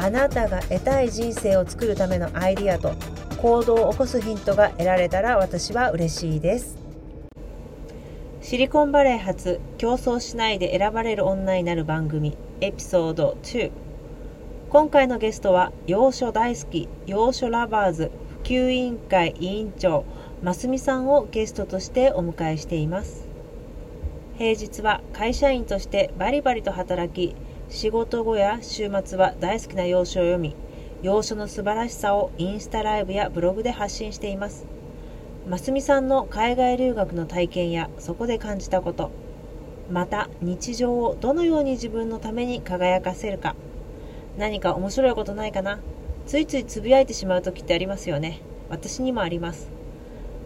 [0.00, 2.94] あなたが得たい人生を作るためのアイディアと
[3.42, 6.78] 行動を起こすヒントが得られたら私は嬉しいです。
[8.40, 13.72] シリコンバレー発競争しないで選ばれる女になる番組エピソード2
[14.70, 20.04] 今回のゲストは洋書大好き洋書ラバーズ普及委員会委員長
[20.42, 23.28] ますみさんをゲストとしてお迎えしています。
[24.38, 27.34] 平日は会社員としてバリバリと働き
[27.70, 30.56] 仕事後や週末は大好きな洋書を読み
[31.02, 34.66] 洋書の素晴らしさをインスタライブやブログで発信しています。
[35.46, 39.10] ますみさんの海外留学の体験やそこで感じたこと
[39.90, 43.54] また日常をどのように自分のために輝かせるか
[44.36, 45.78] 何か面白いことないかな
[46.26, 48.40] ついついつぶやいてしまう時ってありますよね。
[48.70, 49.70] 私にもあります。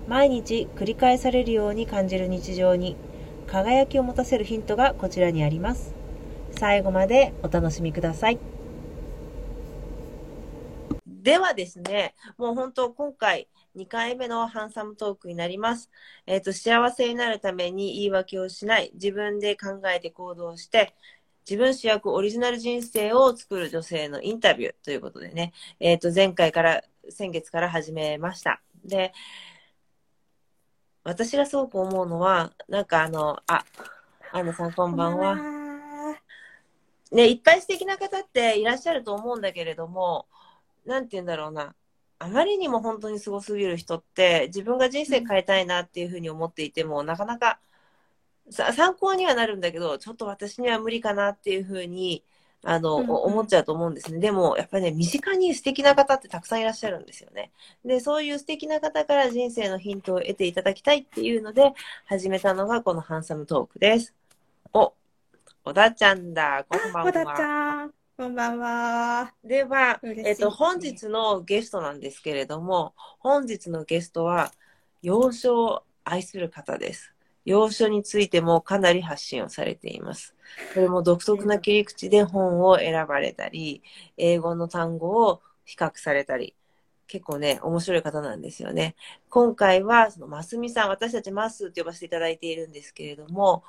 [0.08, 2.96] 毎日繰り返されるように感じる日常に
[3.46, 6.01] 輝きを持たせるヒントがこちらにあります。
[6.62, 8.38] 最後までお楽しみください。
[11.04, 15.90] ではですね、もう本当今回2回目のハンサムトークになります。
[16.24, 20.94] えっ、ー、と、幸せになるために言い訳をしない、自分で考えて行動して、
[21.50, 28.62] 自分主役オリジナル人生を作る女性のインタビューということでね、えっ、ー、と、前回から、先月から始めました。
[28.84, 29.12] で、
[31.02, 33.64] 私がすごく思うのは、なんかあの、あ、
[34.30, 35.61] アンナさんこんばんは。
[37.12, 40.26] ね、いっぱい素敵な方っていらっしゃると思うんだけれども、
[40.86, 41.74] なんて言うんだろうな。
[42.18, 47.58] あまりにも本当にすごすぎる人って、自分が人生変えたいなっていうふうに思っていても、なかなか
[48.50, 52.22] 参考にはなるんだけど、ちょっと私には無理かなっていうふうに、
[52.64, 54.20] あの、うんうん、思っちゃうと思うんですね。
[54.20, 57.50] でも、やっぱりね、身近に素敵な方ってたくさんいらっしゃるんですよね。
[57.84, 61.72] で、そういう素敵な方から人生のヒントを得ていただきたいっていうので、
[62.06, 64.14] 始めたのがこのハンサムトークです。
[64.72, 64.92] お、
[65.64, 66.66] 小田ちゃんだ。
[66.68, 67.10] こんばんは。
[67.10, 67.94] 小田ちゃん。
[68.16, 69.32] こんばんは。
[69.44, 74.50] では、えっと、本日のゲストなんですけれども、本日のゲストは、
[75.02, 77.14] 洋書を愛する方です。
[77.44, 80.34] 洋書についてもかなり発信をされています。
[80.74, 83.84] これも独特な切り口で本を選ばれたり、
[84.16, 86.56] 英語の単語を比較されたり、
[87.06, 88.96] 結構ね、面白い方なんですよね。
[89.28, 93.62] 今回は、その、ますみさん、私たちマスって呼ばせていただいているんですけれども、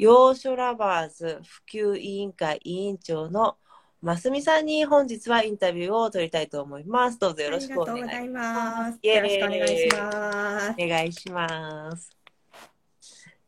[0.00, 3.56] 洋書ラバーズ普及委員会委員長の
[4.00, 7.18] ますみさんに本日はインタビューを取りたいと思います。
[7.18, 8.98] どうぞよろしくお願いします。
[9.02, 10.70] よろしくお願いします。
[10.78, 12.16] お願いします。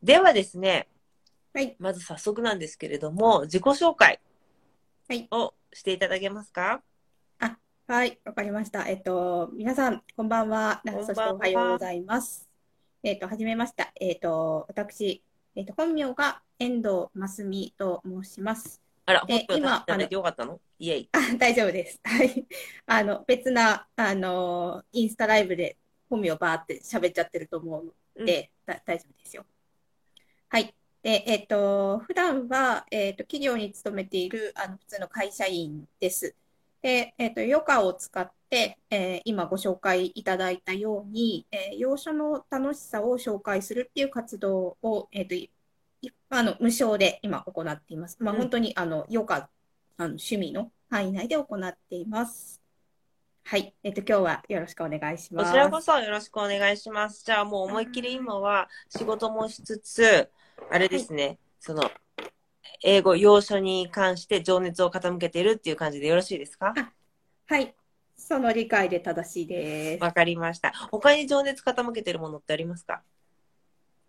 [0.02, 0.88] ではですね、
[1.54, 4.18] はい、まず早速なんですけれども、自己紹介
[5.30, 6.82] をしていただけますか、
[7.86, 8.88] はい、わかりました。
[8.88, 10.82] えっと、皆さん、こんばんは。
[10.84, 12.48] そしておはようございます。
[13.04, 13.92] えっと、はじめました。
[14.00, 15.22] えっと、私、
[15.54, 18.82] えっと、本名が遠藤真澄と申します。
[19.06, 19.44] あら、本名出
[20.04, 20.60] してよかったの？
[20.78, 21.08] イエイ。
[21.12, 22.00] あ、大丈夫です。
[22.04, 22.46] はい。
[22.86, 25.78] あの、別な、あの、インスタライブで
[26.10, 29.46] 本名バーって喋っちゃってると思うので、うん、大丈夫ですよ。
[30.50, 30.74] はい。
[31.02, 36.34] で、えっと、普段は、えっと、企業に勤めている、あの、普通の会社員です。
[36.82, 45.34] で、えっ、ー、と、余暇を使って、えー、今ご紹介いただいたように、えー、洋書の楽しさを紹介するっていう活動を、えっ、と、
[46.32, 48.16] あの、無償で今行っています。
[48.20, 49.48] まあ、本当に、あの、余暇、あ
[49.98, 52.60] の、趣味の範囲内で行っています。
[53.42, 53.74] はい。
[53.82, 55.46] えっと、今日はよろしくお願いします。
[55.48, 57.24] こちらこそよろしくお願いします。
[57.24, 60.30] じゃあもう思いっきり今は仕事もしつつ、
[60.70, 61.82] あれですね、その、
[62.84, 66.74] 英語、要所に関して情熱を傾けているっていう感じでよろしいですか？
[67.48, 67.74] はい。
[68.16, 70.00] その理解で正しいです。
[70.00, 70.72] わかりました。
[70.92, 73.02] 他に情熱傾けてるものってありますか？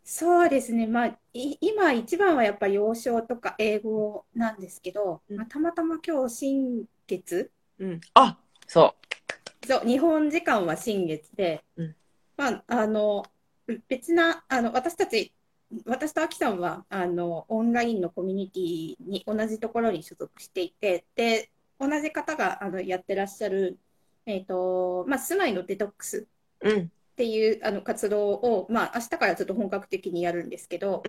[0.04, 0.88] そうですね。
[0.88, 8.02] まあ、い今一番はやっぱり洋書とか英語なんですけど、うんまあ、たまたま今日新月、うん。
[8.14, 8.38] あ、
[8.68, 8.96] そ
[9.66, 11.96] そう、日本時間は新月で、うん
[12.38, 13.24] まあ、あの、
[13.88, 15.34] 別な、あの、私たち、
[15.86, 23.80] 私とアキさんは、あの、オンラインのコミュニティに同じところに所属していて、で、同じ方が、あの、やってらっしゃる、
[24.26, 26.28] えっと、まあ、住まいのデトックス
[26.62, 26.70] う。
[26.70, 26.92] うん。
[27.12, 31.04] っていうあの活動を、まあ、明日からちょっと本格的にやるんですけど、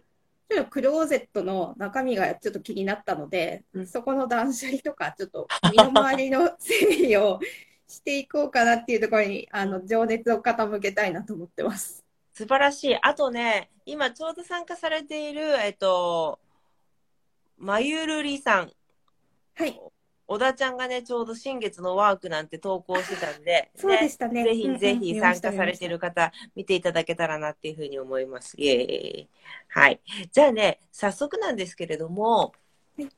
[0.51, 7.41] ちょっとクローゼットの中身がちょっと気になったので、うんそこの断捨離とか、ちょっと身の回りの整理を
[7.87, 12.05] していこうかなっていうところに、あの、情熱を傾けたいなと思ってます。
[12.35, 12.99] 素晴らしい。
[13.01, 16.39] あとね、今ちょうど参加されている、えっと、
[17.59, 18.73] まゆるりさん。
[19.55, 19.81] はい、
[20.27, 24.45] 小田ちゃんがね、ちょうど新月のワークなんて投稿してたんで、 そうでしたね。
[24.45, 25.89] ぜひぜひ参加されて。
[25.89, 28.55] る方、見ていただけたらなっていうふうに思います。
[28.57, 28.77] イエー
[29.23, 29.29] イ。
[29.69, 30.01] はい。
[30.31, 32.53] じゃあね、早速なんですけれども、
[32.97, 33.09] はい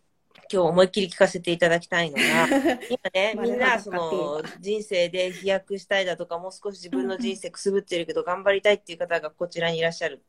[0.52, 2.22] 今日思いっきり聞かせていただきたいのが、
[2.90, 10.22] 今ね、みんなその人生で飛躍したいだとか、もう少し自分の人生くすぶってるけど、頑張りたいっていう方がこちらにいらっしゃる。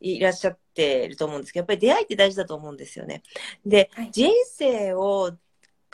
[0.00, 3.22] いらっしゃってると思うんですけど、やっぱり出会いって大事だと思うんですよね。
[3.64, 5.32] で、はい人生を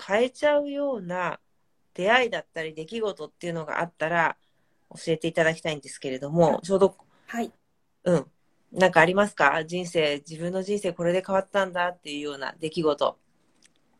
[0.06, 1.40] 変えちゃうような
[1.94, 4.36] 出会いだったり出来事っていうのがあったら
[4.90, 6.96] 教えていただきたいんですけれども、ちょうど、
[7.26, 7.52] はい。
[8.04, 8.26] うん。
[8.72, 9.64] なんかありますか？
[9.64, 13.18] 人生、自分の人生これで変わったんだっていうような出来事。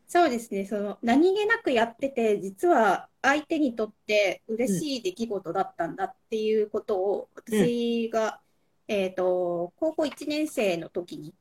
[0.07, 0.65] そうですね。
[0.65, 8.41] その、何気なくやってて、実は相手にとって嬉しい出来事だったんだっていうことを、私が、
[8.87, 11.35] えっと、高校1年生の時に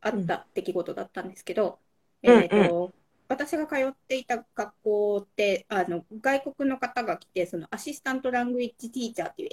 [0.00, 1.80] あった出来事だったんですけど、
[2.22, 2.92] うんえっと、
[3.32, 9.48] 私が通っていた学校って、あの、外国の方が来て、そのアシスタントラングエッジティーチャーっていう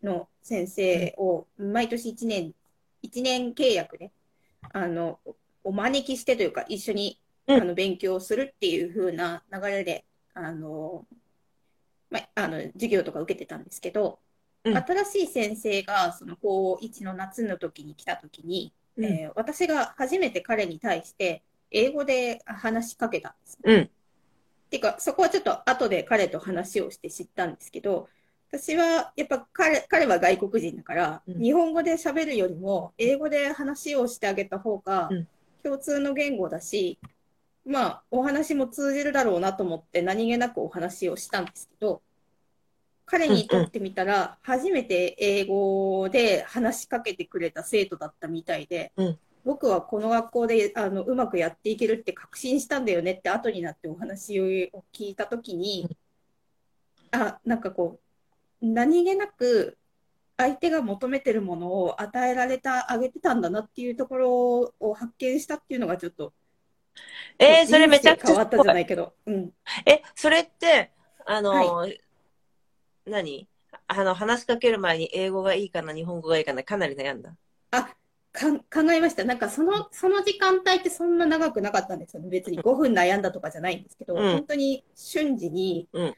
[0.00, 2.54] ALT の先生を毎年1年、
[3.02, 4.12] 1年契約で、
[4.72, 5.18] あの、
[5.64, 7.18] お招きしてというか、一緒に
[7.48, 10.04] うんあの勉強するっていう風な流れで、
[10.34, 11.04] あの、
[12.08, 14.20] まあ、あの、授業とか受けてたんですけど、
[14.64, 19.04] うん新しい先生が、その高1の夏の時に来た時に、うん。
[19.04, 23.58] えー私が初めて彼に対して、英語で話しかけたんです。
[23.62, 23.80] うん。
[23.82, 23.88] っ
[24.70, 28.08] ていうか、そこはちょっと後で彼と話をして知ったんですけど、
[28.50, 35.28] 私はやっぱ彼彼は外国人だから、うん日本語で喋るよりも、英語で話をしてあげた方がうん
[35.62, 36.98] 共通の言語だし、
[37.64, 42.02] まあ、お話も通じるだろうなと思って何気なくお話をしたんですけど、
[43.06, 54.44] 彼にとってみたら、初めて英語で話しかけてくれた生徒だったみたいで、うん僕はこの学校であのうまくやっていけるって確信したんだよねって後になってお話を
[54.92, 55.96] 聞いたときに、
[57.10, 57.98] あ、なんかこ
[58.62, 59.76] う、何気なく
[60.36, 66.32] 相手が求めてるものを与えられた、あげてたんだなっていうところを発見したっていうのがちょっと、
[67.38, 69.52] えー、それめちゃくちゃ変わったじゃないけど、うん。
[69.86, 70.90] え、それって、
[71.26, 71.86] あの、
[73.06, 73.48] 何？
[73.88, 77.34] あの、話しかける前に英語がいいかな、日本語がいいかな、かなり悩んだ？
[77.72, 77.94] あ、
[78.32, 79.24] 考えました。
[79.24, 82.30] なんかその、その時間帯ってそんな長くなかったんですよね。
[82.30, 84.32] 別に5分悩んだとかじゃないんですけど、うん。
[84.32, 86.14] 本当に瞬時にうん、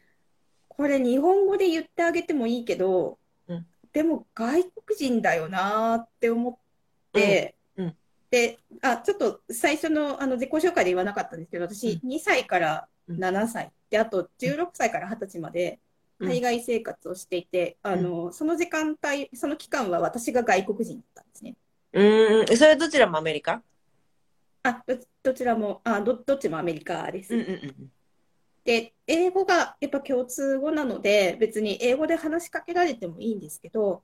[0.69, 3.19] これ日本語で言ってあげてもいいけど
[3.49, 6.57] うん、でも外国人だよなーって思っ
[7.13, 7.55] て
[8.35, 15.79] で、あ、ちょっと最初のあの自己紹介で言わなかったんですけど、私2歳から7歳、で、あと16歳から20歳まで
[16.19, 16.29] うん。
[16.29, 21.55] 海外生活をしていて、あの、その時間帯、その期間は私が外国人だったんですね。
[21.95, 23.63] うーん、それどちらもアメリカ？
[24.63, 27.35] あ、ど、どちらも、あ、ど、どっちもアメリカです。
[27.35, 27.51] うんうんう
[27.85, 27.93] ん。
[28.65, 34.03] で、英語がやっぱ共通語なので、別に英語で話しかけられてもいいんですけど、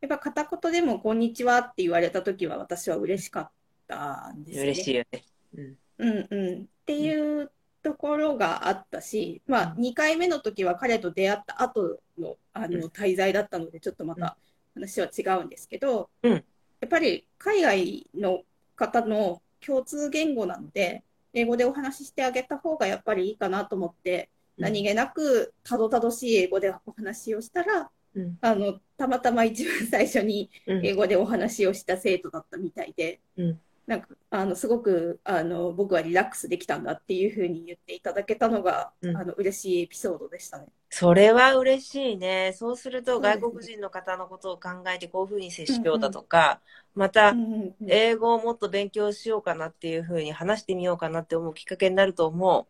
[0.00, 3.50] やっぱ片言でもこんにちはって言われたときは私は嬉しかっ
[3.88, 4.70] たんですよね。
[4.72, 5.24] 嬉しいよね。
[5.56, 5.78] うん。
[5.98, 6.62] うんうん。
[6.64, 7.50] っていう
[7.82, 14.36] ところがあったし、まあ、2回目の時は彼と出会った後の、あうんの滞在だったので、ちょっとまた
[14.74, 16.44] 話は違うんですけど、うん
[16.82, 18.42] やっぱり海外の
[18.74, 28.36] 方の共通言語なので、英語でお話ししてあげた方がやっぱりいいかなと思って、何気なくたどたどしい英語でお話をしたら、うん。
[28.40, 30.84] あの、たまたま一番最初にうん。
[30.84, 40.66] 英語でお話をした生徒だったみたいで、うんなんか、あの、すごく、あの、僕はリラックスできたんだっていうふうに言っていただけたのが、うんあの、嬉しいエピソードでしたね。
[40.88, 42.52] それは嬉しいね。
[42.54, 46.60] そうすると外国人の方のことを考えてこういうふうに接しようだとか、
[46.94, 52.66] またうんうんうん英語をもっと勉強しようかなっていうふうに話してみようかなって思うきっかけになると思う。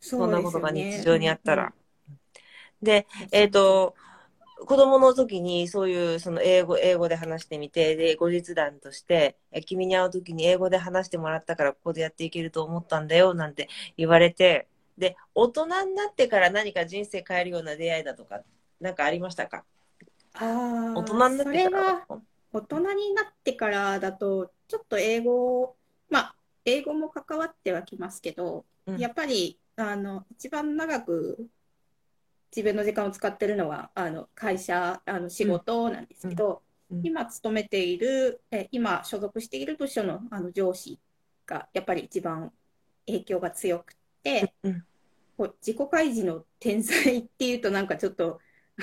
[0.00, 1.74] そんなことが日常にあったら。
[2.82, 3.94] で、えっ、と、
[4.56, 18.42] 子供の時にそういうその英語、英語で話してみて、で、後日談として、え君に会う時に英語で話してもらったからここでやっていけると思ったんだよ、なんて言われて、で、大人になってから何か人生変えるような出会いだとか、
[18.80, 19.64] なんかありましたか？
[20.34, 22.06] ああ、大人になってかそれらは
[22.52, 25.76] 大人になってからだと、ちょっと英語、
[26.08, 28.98] まあ、英語も関わってはきますけど、うん。
[28.98, 31.48] やっぱり、あの、一番長く
[32.56, 36.98] 自分の時間を使ってるのは、あの、会社、あの、仕事なんですけど、うん。
[36.98, 37.06] うん。
[37.06, 40.98] 今勤めている、え、今所属している部署の、あの、上司
[41.44, 42.50] が、やっぱり一番
[43.06, 44.84] 影響が強くて、うん。
[45.36, 48.40] こう自己開示の天才っていうとなんかちょっと、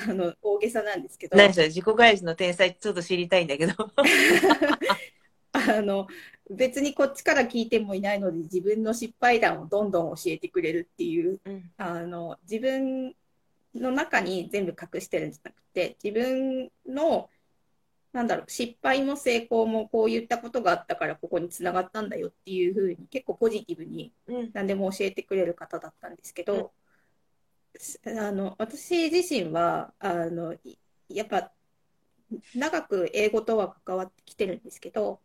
[0.08, 3.74] あの、大げさなんですけど、何それ自己開示の天才ちょっと知りたいんだけど。
[5.56, 6.08] あの、
[6.50, 11.72] 別にこっちから聞いてもいないので、自分の失敗談をどんどん教えてくれるっていう、うん。
[11.78, 13.16] あの、自分
[13.76, 17.30] の中に全部隠してるんじゃなくて、自分の、
[18.12, 26.74] なんだろう、失敗も成功もこういったことがあったからここにつながったんだよっていうふうに結構ポジティブにうん何でも教えてくれる方だったんですけど、
[28.06, 30.78] あの、私自身は、あの、い
[31.10, 31.52] やっぱ、
[32.56, 35.20] 長く英語とは関わってきてるんですけど、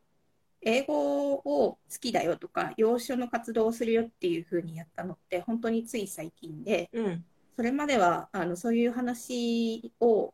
[0.61, 7.25] 英語を好きだよとか、洋書の活動をするよっていうふうにやったのって、本当につい最近で、うん。
[7.59, 10.33] それまでは、あの、そういう話を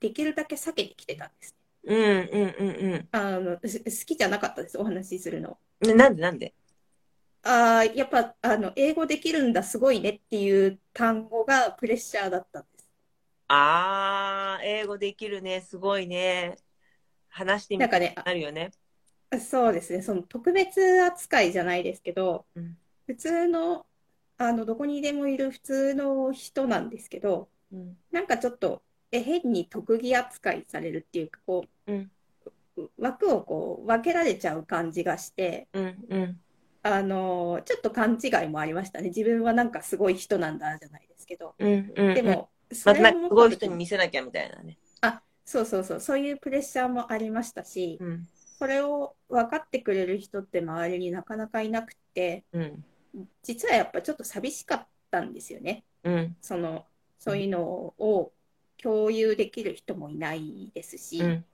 [0.00, 1.54] できるだけ避けてきてたんです。
[1.84, 5.58] うんうんうんあの、す好きじゃなかったです、お話しするの。
[5.82, 5.96] うん。
[5.98, 6.54] なんでなんで？
[7.42, 12.88] ああ、やっぱ、あの、英語できるんだ、すごいねっていう単語がプレッシャーだったんです。
[13.48, 15.60] あー、英語できるね。
[15.60, 16.56] すごいね。
[17.28, 18.70] 話してみたくなんかね、なるよね。
[19.28, 23.84] あそうですね、その特別扱いじゃないですけど、うん普通の、
[24.38, 32.10] あの、どこにでもいる普通の人なんですけど、うんなんかちょっと、え、変に特技扱いされるっていうか、こうん
[32.76, 36.40] う、枠をこう、分けられちゃう感じがして、うんうん
[36.84, 39.08] あの、ちょっと勘違いもありましたね。
[39.08, 41.54] 自分はなんかすごい人なんだじゃないですけど。
[41.58, 42.14] うんうん。
[42.14, 44.78] でも、それをなんかすごい人に見せなきゃみたいなね。
[45.00, 52.84] あ、そうそうそう、そういうプレッシャーもありましたし、うんそれを分かってくれる人って周りになかなかいなくて、うん
[53.42, 55.84] 実はやっぱちょっと寂しかったんですよね。
[56.04, 56.36] うん。
[56.40, 56.86] その、
[57.18, 58.32] そういうのを
[58.82, 61.44] 共有できる人もいないですし、うん。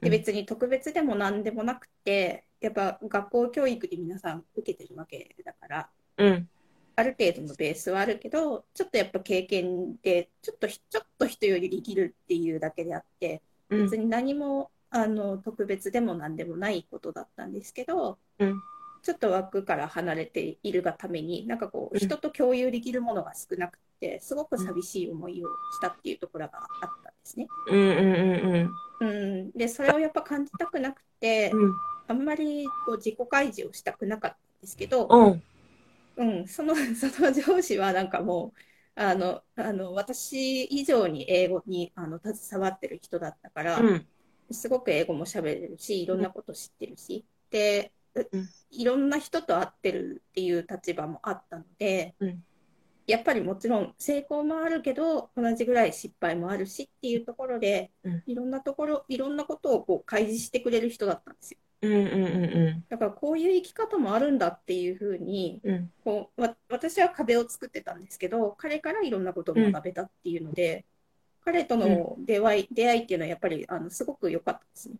[0.00, 6.48] で別に特別でも何でもなくて、やっぱ学校教育で皆さん受けてるわけだから、うん。
[6.98, 13.82] ある程度のベースはあるけど、ちょっとやっぱ経験で、ちょっとひ、ちょっと人よりできるっていうだけであって、うん。
[13.84, 18.60] 別に何も、あの、特別でも何でもないことだったんですけど、うん
[19.06, 22.00] ちょっと枠から離れているがために、なんかこう、うん。
[22.00, 27.46] 人と共有できるものが少なくて、すごく寂しい思いをしたっていうところがあったんですね。
[27.68, 28.70] うんうん
[29.00, 29.50] うんうん。
[29.52, 31.72] で、それをやっぱ感じたくなくて、うん。
[32.08, 35.42] あんまりこう自己開示をしたくなかったんですけど、うん。
[36.16, 38.60] うん、その、 その上司はなんかもう、
[39.00, 44.06] あの、あの、私以上に英語に、あの、携わってる人だったから、うん。
[44.50, 47.95] すごく英語も喋れるし、いろんなこと知ってるし、で、うん
[48.70, 52.44] いろんな人と会ってるっていう立場もあったので、うん。
[53.06, 58.22] やっぱりもちろん成功もあるけど、同じぐらい失敗もあるしっていうところで、うん。
[58.26, 61.58] いろんなところ、いろんなことをこう開示してくれる人だったんですよ。
[61.82, 65.92] うんうんうんだからこういう生き方もあるんだっていうふうに、うん。
[66.04, 70.84] こうわ私は壁を作ってたんですけど、彼からいろんなことを学べたっていうので、
[71.44, 74.96] 彼との出会い、出会いっていうのはやっぱりあのすごく良かったですね。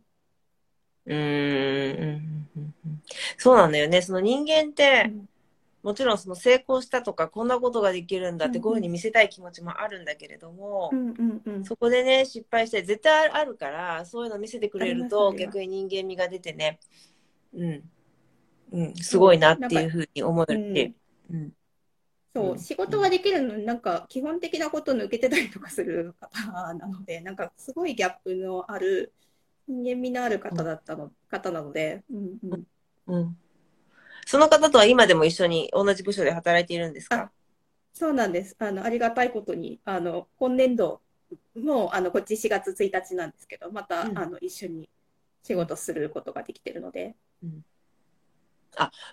[1.06, 3.02] うんうんうんうん
[3.38, 4.02] そうなんだよね。
[4.02, 5.12] その人間って、
[5.82, 11.64] もちろんその成功したとか、こんなことができるんだって、うんこういうふうに見せたい気持ちもあるんだけれどもう、んうんうん。
[11.64, 16.80] そこでね、失敗して絶対あるから、そういうの見せてくれると、逆に人間味が出てね、
[17.54, 17.82] うん、
[18.72, 20.94] うん、すごいなっていうふうに思えるし、
[21.30, 21.36] う。
[21.36, 21.52] ん、
[22.34, 22.50] そう。
[22.52, 22.58] う、ん。
[22.58, 29.12] 仕事はできるのになんか基本的なこと抜けてたりとかする方なので、なんかすごいギャップのある、
[29.68, 32.64] 人間味のある方だったの、方なので、うんうん。
[33.06, 33.38] うん。
[34.26, 37.30] その方とは今でも一緒に同じ部署で働いているんですか？
[37.92, 38.54] そうなんです。
[38.58, 41.00] あの、ありがたいことに、あの、今年度
[41.54, 44.88] も、あの、こっち4月1日なんですけど、また、うんあの、一緒に
[45.42, 47.16] 仕事することができてるので、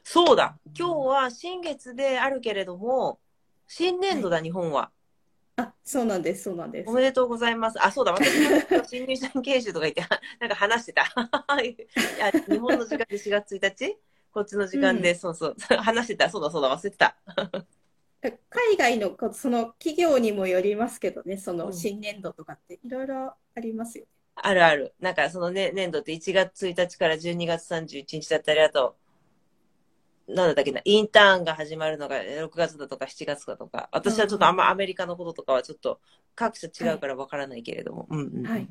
[0.03, 0.57] そうだ。
[0.77, 3.19] 今日は新月であるけれども、
[3.67, 4.91] 新年度だ、日本は。
[5.55, 6.93] あ、そうなんです、そうなんですお。
[6.93, 7.83] めでとうございます。
[7.83, 8.12] あ、そうだ。
[8.13, 10.01] 私も新入社員研修とか言って、
[10.39, 11.03] なんか話してた。
[11.62, 11.77] い
[12.19, 13.98] や日本の時間で4月1日？
[14.31, 15.55] こっちの時間で、うんそうそう。
[15.77, 16.29] 話してた。
[16.29, 16.75] そうだ、そうだ。
[16.75, 17.15] 忘れてた。
[18.50, 24.05] 海外のこその企業にもよりますけどね、そのうん新年度とかっていろいろありますよ。
[24.36, 24.95] あるある。
[25.00, 28.95] なんかその、ね、年度って1月1日から12月31日だったり、あと、
[30.27, 36.00] なんだっけな、インターンが始まるのが6月だとか7月だとか、私はちょっとあんまアメリカのこととかはちょっと
[36.36, 38.08] 各社違うからわからないけれども。
[38.10, 38.68] うんうんうんはい。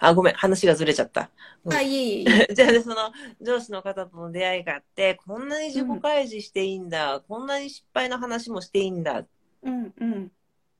[0.00, 1.30] あ、ごめん、話がずれちゃった。
[1.64, 2.24] うんあ、いえい。
[2.54, 2.96] じゃあね、その
[3.40, 9.28] 上司の方との出会いがあって、こんなに自己開示していいんだ、こんなに失敗の話もしていいんだっ
[9.62, 10.32] うんうん。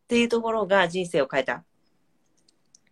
[0.09, 1.65] ていうところが人生を変えた。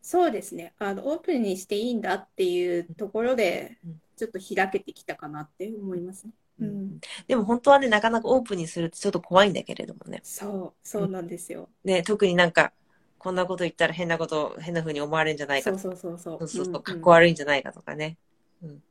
[0.01, 0.75] そうですね。
[0.79, 6.33] あの、オープンにしていいんだっていうところでうん、ちょっと開けてきたかなって思いますね。
[6.61, 7.01] うん。
[7.27, 10.21] でも本当はね、なかなかオープンにするってちょっと怖いんだけれどもね。
[10.23, 11.69] そう、そうなんですよ。
[11.83, 12.73] ね、特になんか、
[13.19, 16.39] こんなこと言ったら変なこと、変な風に思われるんじゃないかそうとか、そうそうそう。
[16.39, 18.17] そうそうそう、うんうんかっこ悪いんじゃないかとかね。
[18.63, 18.83] うん。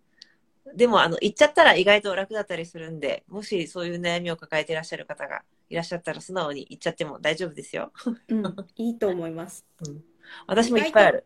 [0.76, 7.94] でも、あの、言っちゃったら意外と楽だったりするんで、もしそういう悩みを抱えていらっしゃる方がいらっしゃったら素直に言っちゃっても大丈夫ですよ。
[8.28, 9.66] うん、いいと思います。
[9.88, 10.04] うん。
[10.48, 11.26] 私もいっぱいある。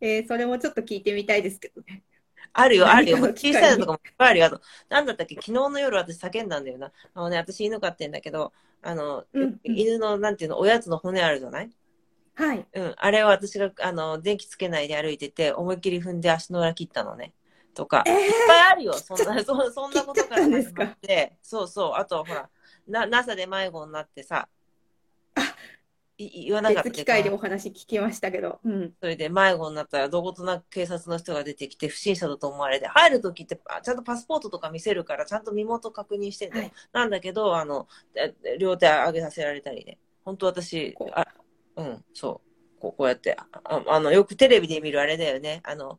[0.00, 2.04] えーそれもちょっと聞いてみたいですけどね。
[2.52, 3.18] あるよ、 あるよ。
[3.18, 4.46] 小さいのとかもいっぱいあるよ。
[4.46, 6.92] あと、なんだったっけ、昨日の夜私叫んだんだよな。
[7.14, 11.70] あのね、私犬飼ってんだけど、あの、うんうん犬の、なんていうの、おやつの骨あるじゃない？
[12.34, 12.66] はい。
[12.74, 12.94] うん。
[12.96, 17.34] あれを私が、あの、電気つけないで歩いてて、思いっきり踏んで足の裏切ったのね。
[17.74, 19.00] とか、えーいっぱいあるよ。
[19.00, 21.92] そんな、そそんなことから始まって、そうそう。
[21.94, 22.50] あと、ほら、
[22.86, 24.48] な、NASA で迷子になってさ、
[26.16, 28.60] い言わなかった別機会でお話聞きましたけど。
[28.64, 28.92] うん。
[29.00, 36.62] それで迷子になったらどことなく警察の人が出てきて不審者だと思われて、入るときってあちゃんとパスポートとか見せるからちゃんと身元確認してんだよ。
[36.62, 39.98] はいなんだけど、あの、え両手上げさせられたりね。
[40.24, 41.26] 本当私あ、
[41.76, 42.40] うん、そ
[42.76, 42.80] う。
[42.80, 45.60] こうこうやってあ、あの、よくテレビで見るあれだよね。
[45.64, 45.98] あの、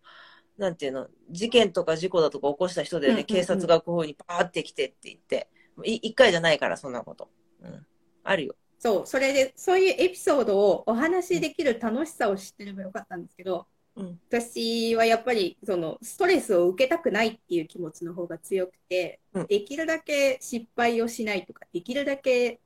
[0.57, 3.21] なんていうの、事件とか事故だとか起こした人だよね。
[3.21, 5.49] うんうんうん警察がこういうふうにパーって来てって言って。
[5.84, 7.30] い一回じゃないから、そんなこと。
[7.62, 7.86] うん。
[8.23, 8.56] あるよ。
[8.86, 14.19] そう、それで、そういうエピソードをお話しできる楽しさを知ってればよかったんですけど、うん。
[14.30, 22.60] 私はやっぱり、その、ストレスを受けたくないっていう気持ちの方が強くてうん、できるだけ失敗をしないとか、できるだけ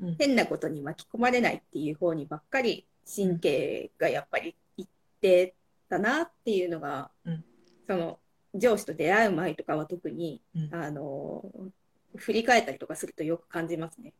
[0.00, 4.86] うん変なことに巻き込まれないっていう方にばっかり神経がやっぱりいっ
[5.20, 5.54] て
[5.90, 7.44] たなっていうのがうん、
[7.86, 8.18] その、
[8.54, 11.44] 上司と出会う前とかは特に、うんあの、
[12.16, 14.14] 振り返ったりとかするとよく感じますね。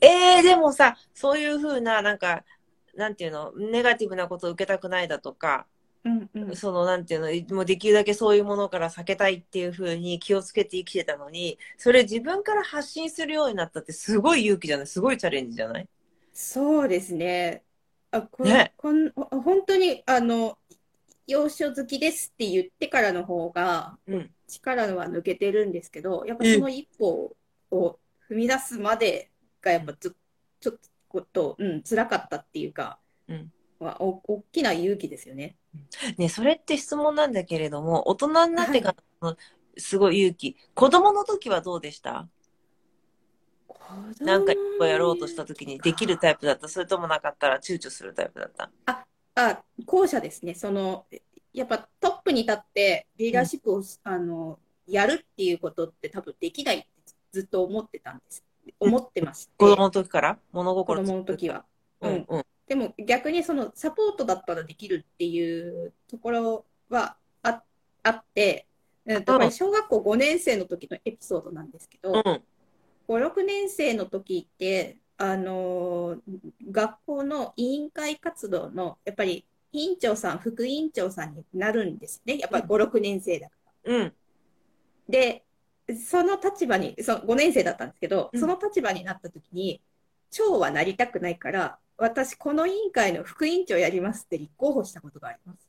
[0.00, 2.44] えー、でもさ、そういうふうな、なんか、
[2.94, 5.66] なんていうの、ネガティブなことを受けたくないだとか、
[6.04, 6.56] うんうん。
[6.56, 14.86] その、なんていうの、もうできるだけそういうものから避けたいっていうふうに気をつけて生きてたのに、それ自分から発信するようになったってすごい勇気じゃない？
[14.86, 15.88] すごいチャレンジじゃない？
[16.32, 17.62] そうですね。
[18.10, 20.58] あ、こねこん、ほ本当に、あの、
[21.26, 24.30] 洋書好きですって言ってからの方がうん。
[24.50, 27.36] 力は抜けてるんですけど、やっぱその一歩
[27.70, 27.98] を
[28.30, 30.10] 踏み出すまでがやっぱちょ、
[30.60, 35.56] ちょっとこと、うん、辛かったっていうか、うんはお、大きな勇気ですよね。
[36.16, 39.36] ね、それって質問なんだけれども、大人になってからの
[39.76, 40.56] すごい勇気。
[40.74, 42.28] 子供の時はどうでした？
[44.20, 46.66] なんか一個やろうとした時にできるタイプだった？
[46.68, 48.70] それともなかったら躊躇するタイプだった？
[49.36, 50.54] あ、後者ですね。
[50.54, 51.06] その、
[51.52, 56.88] やっぱトップに立ってリーダーシップを、あの、やるっていうことって多分できないって
[57.30, 58.42] ずっと思ってたんです。
[58.80, 60.38] 思ってまして、子供の時から？
[60.52, 61.64] 物子心つ供の時は。
[62.00, 62.44] うんうん。
[62.66, 67.62] でも逆にそのサポートだったらできるっていうところはあ、
[68.02, 68.66] あって、
[69.06, 72.22] うんとうんこれ小学校5年生の時のエピソードなんですけど、うん。
[73.08, 76.20] 5、6年生の時って、あのー
[76.70, 82.38] 学校の委員会活動の、やっぱり委員長さん、副委員長さんになるんですね。
[82.38, 83.54] やっぱり5、6年生だか
[83.84, 83.94] ら。
[83.94, 84.12] うん。
[85.08, 85.44] で、
[85.96, 89.80] その立場に、その5年生だったんですけど、うんその立場になった時に、
[90.30, 95.68] 長はなりたくないから、私、この委員会の副委員長やりますって立候補したことがあります。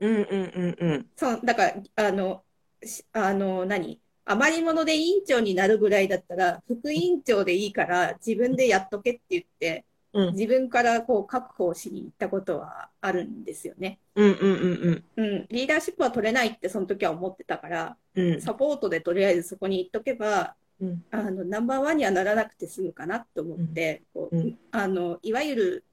[0.00, 1.06] うんうんうんうん。
[1.16, 2.44] そう、だから、あの、
[2.84, 4.00] しあの、何？
[4.28, 9.84] 余り物で委員長になるぐらいだったら、副委員長でいいから自分でやっとけって言って、
[10.16, 14.00] うん自分からこう確保しに行ったことはあるんですよね。
[14.14, 18.32] うんうんうんうん、リーダーシップは取れないってその時は思ってたから、うん。
[18.34, 25.84] うんサポートでとりあえずそこに行っとけば、うんあの、ナンバーワンにはならなくて済むかなと思って、こううんあの、いわゆる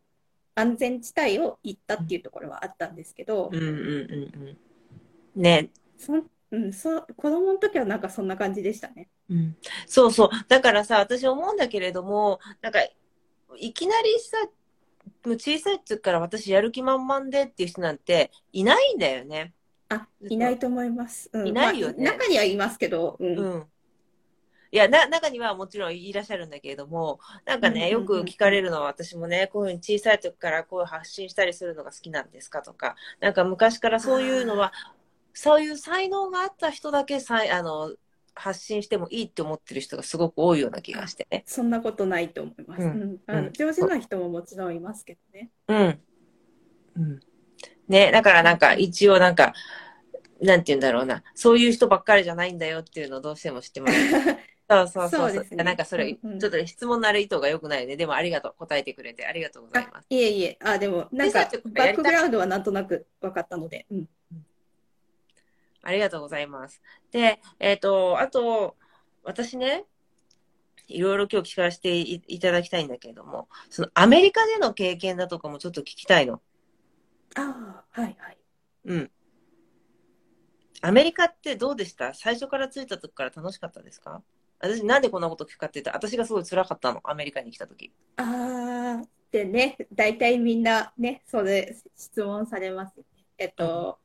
[0.55, 4.57] 安全地帯を行ったっていうところはあったんですけど、うんうんうん
[5.36, 5.41] うん。
[5.41, 5.69] ね。
[5.97, 9.09] そん、うん、そう、子供の時はなんかそんな感じでしたね。
[9.29, 9.57] うん、
[9.88, 10.29] そうそう。
[10.47, 12.79] だからさ、私思うんだけれども、なんか、
[13.58, 14.38] いきなりさ、
[15.26, 19.54] もう小さい時から私やる気満々でっていう人なんていないんだよね。
[19.89, 21.30] あ、いないと思います。
[21.34, 23.38] うん、いないよねまあ中にはいますけど、うん。
[23.38, 23.68] うん。
[24.72, 34.74] いや、な、中にはもちろんいらっしゃるんだけれども、なんかね、よく聞かれるのは私もね、こういうふうに小さい時からこういう発信したりするのが好きなんですかとか、なんか昔からそういうのは、
[35.36, 37.94] そういう才能があった人だけさい、あの、
[38.36, 41.43] 発信してもいいって思ってる人がすごく多いような気がしてね。
[41.46, 42.84] そんなことないと思います。
[42.84, 45.52] ううん上手な人ももちろんいますけどね。
[45.67, 46.00] うん。
[46.96, 47.19] うん。
[47.88, 49.54] ね、だからなんか一応なんか、
[50.41, 53.96] なんて言うんだろうな、そういう人ばっかりじゃないんだよっていうのをどうしても知ってもらう。
[54.69, 57.98] そうそうそうそうですねなんかそれ、うんうんちょっとね質問のある意図が良くないね。
[57.98, 58.56] でもありがとう。
[58.58, 64.10] 答えてくれてありがとうございますあ。、いえいえ、あ、でも、なんかバックグラウンドはなんとなく分かったので、うん。
[65.84, 66.82] ありがとうございます。
[67.12, 68.78] で、えっ、と、あと、
[69.24, 69.86] 私ね、
[70.88, 76.41] いろいろ今日聞かせていいただきたいんだけれども、そのアメリカでの経験だとかもちょっと聞きたいの。
[77.36, 78.38] ああ、はいはい。
[78.86, 79.12] うん。
[80.82, 82.13] アメリカってどうでした？
[82.13, 84.22] 最初から着いた時から楽しかったですか？
[84.60, 87.93] 私なんでこんなこと聞くかって言ったら、私がすごい辛かったの、アメリカに来た時。
[88.17, 92.93] ああ、でね、大体みんなね、それ質問されます。
[93.38, 94.00] えっと、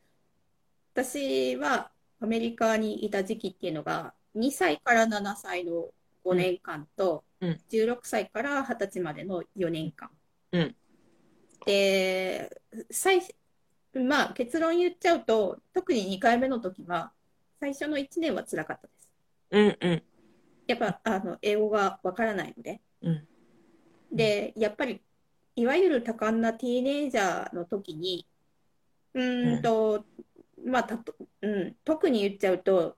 [0.99, 5.91] 私はアメリカにいた時期っていうのが、2歳から7歳の
[6.25, 10.11] 5年間と、うん16歳から20歳までの4年間。
[10.51, 10.75] うん
[11.65, 12.51] で、
[12.91, 13.21] 最、
[13.95, 17.13] まあ結論言っちゃうと、特に2回目の時は、
[17.61, 19.13] 最初の1年は辛かったです。
[19.53, 20.03] うんうん。
[20.67, 22.81] やっぱ、あの、英語がわからないので。
[23.03, 23.29] うん
[24.11, 25.01] で、やっぱり、
[25.55, 28.27] いわゆる多感なティーネイジャーの時に、
[29.15, 30.05] うーんと、
[30.69, 32.97] まあ、たと、うん、特に言っちゃうと、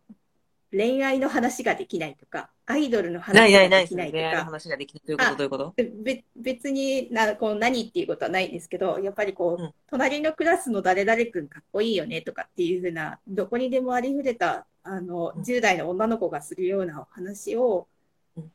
[0.73, 5.03] 恋愛の話ができないとか、アイドルのない話ないないですができないと恋愛のか、話ができない。
[5.05, 5.33] どういうこと？
[5.33, 5.75] あどういうこと？
[6.05, 17.89] べ別になこう何っていうことはないんですけど、やっぱりこう、うん隣のクラスの誰々君かっこいいよねとかっていうふうな、どこにでもありふれたあのうん10代の女の子がするようなお話を、
[18.37, 18.53] うん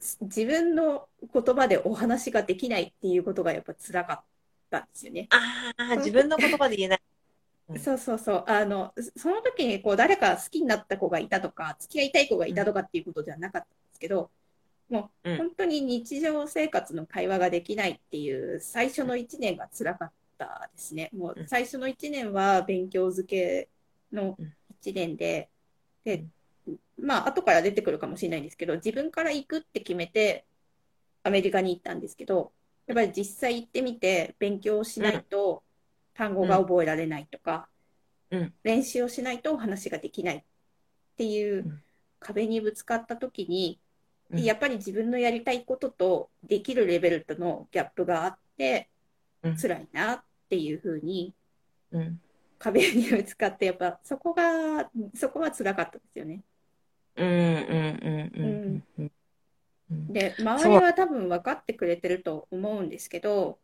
[0.00, 4.20] す自分の言葉でお話ができないっていうことがやっぱ辛かっ
[4.68, 5.28] たんですよね。
[5.30, 7.00] ああ、自分の言葉で言えない。
[7.68, 7.78] うん。
[7.78, 8.44] そうそうそう。
[8.46, 14.30] あの、その時にこう誰か好きになった子がいたとか、付き合いたい子がいたとかっていうことではなかったんですけど、
[14.88, 15.38] もううん。
[15.38, 21.10] 本当に日常生活の会話ができないっていう最初の1年が辛かったですね。
[21.12, 21.48] もううん。
[21.48, 23.68] 最初の1年は勉強漬け
[24.12, 24.52] のうん。
[24.80, 25.48] 1年で、
[26.04, 26.24] で、
[26.98, 30.44] まあ後から出てくるかもしれないんですけど、自分から行くって決めて
[31.22, 32.52] アメリカに行ったんですけど、
[32.86, 35.64] やっぱり実際行ってみて勉強しないと
[36.16, 37.68] 単語が覚えられないとか、
[38.30, 38.54] うん。
[38.62, 40.42] 練習をしないとお話ができないっ
[41.16, 41.82] ていううん。
[42.18, 43.78] 壁にぶつかった時に、
[44.30, 44.42] うん。
[44.42, 48.88] やっぱり自分のやりたいこととできるレベルとのギャップがあって
[49.42, 49.56] うん。
[49.56, 51.34] 辛いなっていうふうに
[51.92, 52.20] うん。
[52.58, 56.42] 壁にぶつかってやっぱそこがそこは辛かったですよね。
[57.16, 59.12] うんうんうんうんうん
[59.90, 60.12] うん。
[60.12, 63.54] で周りは多分分かってくれてると思うんですけど、うん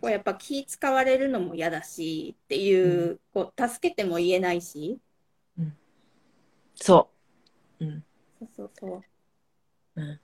[0.00, 4.98] こうやっぱ気使われるのも嫌だしっていう,、こう助けても言えないし。
[6.74, 7.08] そ
[7.80, 7.84] う。
[7.84, 8.04] うん。
[8.38, 9.02] そうそうそう。
[9.96, 10.20] うん。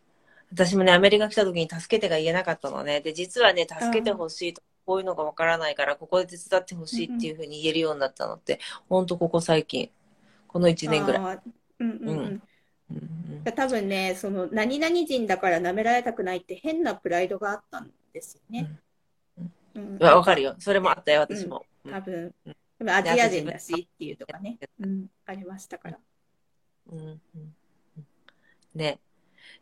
[0.53, 3.01] 私もね、アメリカ来た時に助けてが言えなかったのね。
[3.01, 9.91] で、実はね、助けてほしいと、こういうのがわからないから、ここで手伝ってほしいっていうふうに言えるようになったのって、ほんとここ最近。
[10.49, 11.41] この1年ぐらい。
[11.81, 12.09] うんうんうん。
[12.09, 12.21] うん。
[12.27, 12.43] うん
[13.57, 18.61] 多分ね、その何々人だから舐められたくないって変なプライドがあったんですよね。
[18.61, 18.79] うん
[19.75, 19.99] うん。
[19.99, 20.57] わわかるよ。
[20.59, 21.65] それもあったよ、私も。
[21.85, 22.35] うん多分
[22.89, 25.99] アジア人だしっていうとかね、うん、ありましたから。
[26.91, 27.21] うん
[28.75, 28.99] ね。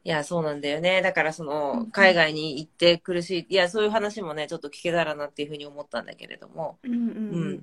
[0.05, 1.03] いや、そうなんだよね。
[1.03, 3.47] だから、そうんの、海外に行って苦しい。
[3.51, 6.79] いや、そういう話もね、ちょっと聞けたらなっていうふうに思ったんだけれども。
[6.83, 7.01] うんうん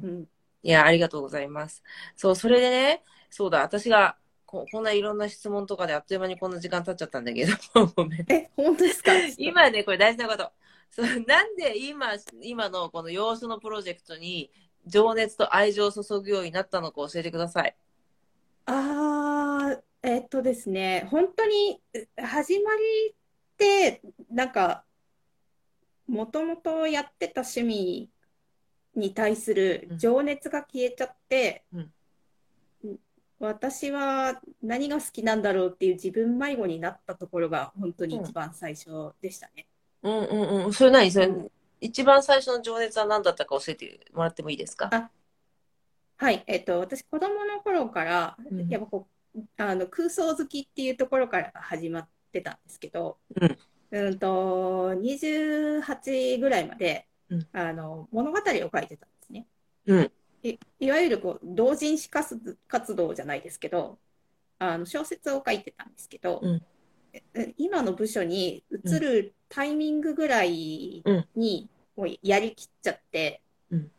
[0.04, 0.28] うん
[0.64, 1.84] いや、ありがとうございます。
[2.16, 7.54] そう、それでね、そうだ、私が、ここんないろんな質問とかであっという間にこんな時間経っちゃったんだけど、
[7.96, 8.32] ごめん。
[8.32, 9.12] え、本当ですか？
[9.38, 10.52] 今ね、これ大事なこと。
[11.28, 14.52] なんで今、今のこの養子のプロジェクトに
[14.86, 17.76] 情熱と愛情を注ぐようになったのか教えてください。
[18.66, 21.82] あー、えっとですね、本当に
[22.18, 23.14] 始まりっ
[23.58, 24.84] て、なんか、
[26.08, 28.10] もともとやってた趣味
[28.96, 31.92] に対する情熱が消えちゃって、うん
[33.40, 39.68] 私は何が好きなんだろうっていう自分迷子になったところが本当に一番最初でしたね。
[39.70, 39.77] うん
[40.08, 40.74] うんうん。
[40.74, 41.12] それ何？
[41.12, 44.90] それ、うん一番最初の情熱は何だったか教えてもらってもいいですか？
[44.92, 45.12] あ
[46.18, 48.68] はい、えっと、私、子供の頃から、うん。
[48.68, 53.58] やっぱこう、あの、空想好きっていうところから始まってたんですけど、うん。
[53.92, 59.46] うんと、28ぐらいまでうん、あの、物語を書いてたんですね。
[59.86, 60.12] うん。
[60.42, 64.00] い、いわゆるこう、同人誌活活動じゃないですけど、
[64.58, 66.56] あの、小説を書いてたんですけど、うん。
[66.56, 66.62] え
[67.58, 71.04] 今の部署に移るタイミングぐらい
[71.36, 73.92] に、もうやりきっちゃって、うん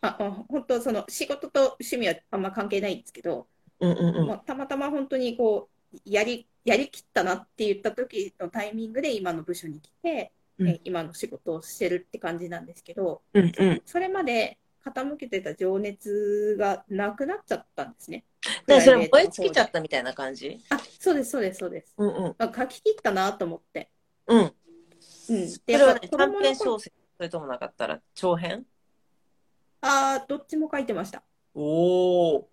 [0.00, 3.46] あ、あ本当その仕事と趣味はあんま関係ないんですけど、
[3.80, 4.26] うんうんうん。
[4.28, 13.82] まあ、たまたま本当にこう、やり、やりきったなって言った時のタイミングで今の部署に来て、うんえ今の仕事をしてるって感じなんですけど、うんうん。
[13.84, 18.24] それまで傾けてた情熱がなくなっちゃったんですね。
[18.66, 20.60] で、それ燃え尽きちゃったみたいな感じ？
[20.70, 21.94] あ、そうです、そうです、そうです。
[21.98, 22.34] うんうん。
[22.38, 23.90] あ書き切ったなと思って。
[24.28, 24.38] うん。
[24.40, 24.52] うん。
[25.48, 28.64] そで、れはね、短供の頃、編小説、それともなかったら長編？
[29.80, 31.22] あーどっちも書いてました。
[31.54, 32.48] おお。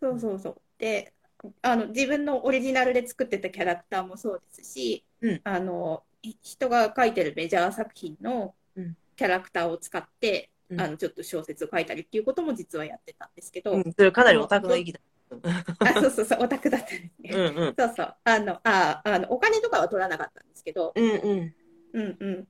[0.00, 0.60] そうそうそう。
[0.78, 1.12] で、
[1.62, 15.00] あの、自分のオリジナルで作ってたキャラクターもそうですし、うんあの、い人が書いてるメジャー作品のうんキャラクターを使って、うんあの、ちょっと小説を書いたりっていうことも実はやってたんですけど、うん、それかなりオタクの域だ。
[15.80, 17.30] あ、そうそうそう、オタクだったんですね。
[17.34, 17.74] うんうん。
[17.78, 18.16] そうそう。
[18.24, 21.54] あの、あ、あの、お金とかは取らなかったんですけど、うんうん。
[21.92, 22.48] うんうん。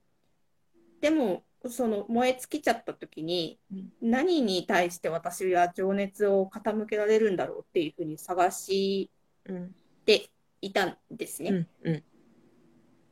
[1.00, 9.10] でも、その燃え尽きちゃった時にうん、何に対して私は情熱を傾けられるんだろうっていうふうに探し
[9.44, 10.28] うんて
[10.60, 11.50] いたんですね。
[11.50, 12.02] うんうん。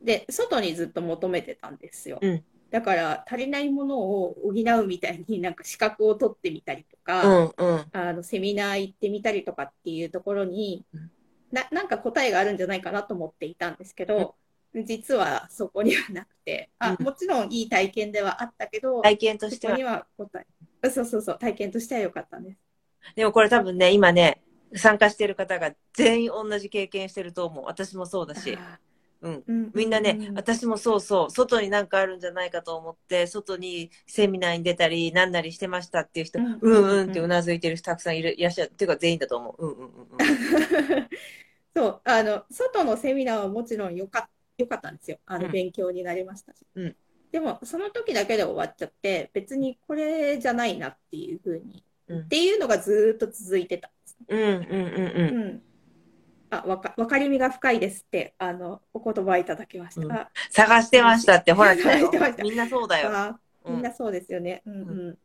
[0.01, 2.19] で、外にずっと求めてたんですよ。
[2.21, 7.85] うんだから、足りないものを補うみたいになんか資格を取ってみたりとうか、んうん。
[7.91, 11.11] あの、セミナー行ってみたりとかっていうところにうん、
[11.51, 14.35] な、なんか答えがあるんじゃないかなと思っていたんですけど、
[14.85, 19.83] 実はそこにはなくて、あ、うんもちろんいい体験ではあったけど、体験としてはそこに。
[19.83, 20.45] は答
[20.81, 22.57] え、そうそうそう、体験としては良かったんです。
[23.15, 24.41] でもこれ多分ね、今ね、
[24.73, 27.65] 参加してる方が全員同じ経験してると思う。
[27.65, 28.57] 私もそうだし。
[29.21, 29.33] あうん。
[29.35, 38.69] ーうんみんなね、うん私もそうそう、外になんかあるんじゃないかと思って、外にセミナーに出たり、なんなりしてましたっていう人、ううんんうんってうなずいてる人たくさんいる、いらっしゃる。
[38.69, 39.65] っていうか全員だと思う。
[39.65, 40.17] うんうんうんうん。
[41.75, 45.19] そう、あの、外のセミナーはもちろん良か良かったんですよ。
[45.25, 46.65] あの、うん勉強になりましたし。
[46.75, 46.95] うん
[47.31, 54.25] でも、その時だけで終わっちゃって、別にこれじゃないなっていうふうに、うんっていうのがずーっと続いてたんですね。
[54.27, 55.35] うんうんうんうん。
[55.43, 55.63] うん。
[56.51, 60.01] あ、わか、わかりみが深いですって、あの、お言葉いただきました。
[60.01, 63.39] うんあ探してましたって、ほら、みんなそうだよ。
[63.65, 64.61] みんなそうですよね。
[64.65, 64.77] うんう
[65.11, 65.17] ん。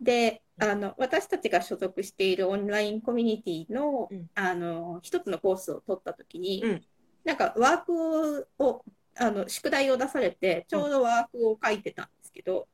[0.00, 6.84] で、あの、私たちが所属しているオンラインコミュニティのうん、あの、一つのコースを取ったときにうん、
[7.24, 8.84] なんかワークを、
[9.16, 12.68] あの、宿題を出されて、ちょうどワークを書いてたんですけど、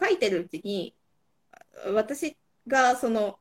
[0.00, 0.94] 書いてるうちに、
[1.92, 2.36] 私
[2.68, 3.38] がその、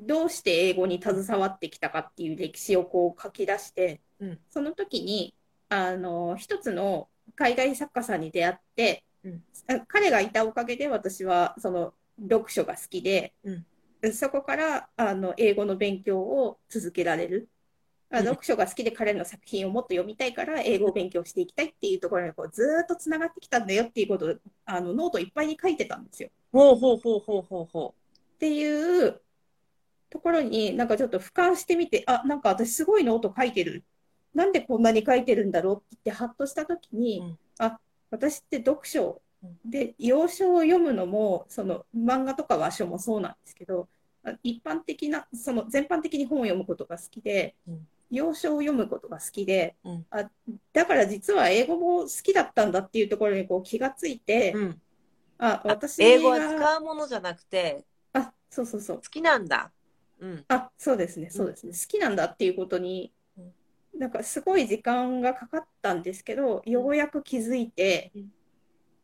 [0.00, 4.38] どうして英語に携わってきたかっていう歴史をこう書き出して、うん。
[4.48, 5.34] その時に、
[5.68, 9.42] あの、一つの海外作家さんに出会って、うん。
[9.68, 14.12] あ彼がいたおかげで私はその読書が好きで、うん。
[14.12, 17.48] そこからあの英語の勉強を続けられる。
[18.12, 24.34] 読書が好きで彼の作品をもっと読みたいから英語を勉強していきたいっていうところにこうずーっとつながってきたんだよっていうことを
[24.64, 26.30] あのノートいっぱいに書いてたんですよ。
[26.52, 27.94] ほうほうほうほうほうほ
[28.34, 29.20] っていう
[30.10, 33.84] ところになんかちょっと俯瞰してみて、あ、なんか私すごいノート書いてる。
[34.34, 37.78] なんでこんなに書いてるんだろうって言ってハッとしたときに、うんあ、
[38.10, 39.20] 私って読書
[39.64, 43.88] で、洋書を読むのも、その漫画とか和書もそうなんですけど、
[44.24, 50.30] あ一般的な、その全般的に本を読むことが好きでうん、洋書を読むことが好きで、うんあ、
[50.72, 54.80] だから実は英語も好きだったんだっていうところにこう気がついてう。、うん。
[55.38, 59.02] あ、あ私英語はが、使うものじゃなくて、あ、そうそうそう好。
[59.02, 59.72] きなんだ。
[60.20, 60.44] うん。
[60.48, 61.72] あ、そうですね、そうですね。
[61.72, 63.12] 好きなんだっていうことに、
[63.96, 68.32] なんかすごい時間がかかったんですけど、ようやく気づいてうん、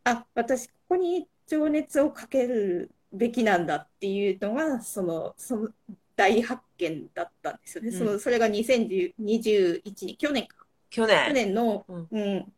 [0.05, 5.69] あ、私ここに情熱をかけるべきなんだっていうのが、その、その
[6.15, 7.91] 大発見だったんですよね。
[7.91, 10.57] うんその、それが2021年、去年か。
[10.91, 11.33] 去去年。
[11.33, 12.53] 年の、うんうん、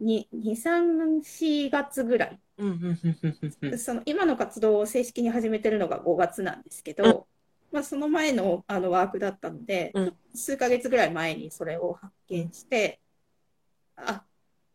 [0.00, 2.40] に2、3、4月ぐらい。
[2.58, 7.26] うんうんうんうんうんその今の活動を正式に始めてるのが5月なんですけど、
[7.72, 10.16] まあ、その前のあのワークだったので、うん。
[10.34, 13.00] 数ヶ月ぐらい前にそれを発見して、
[13.96, 14.24] あ、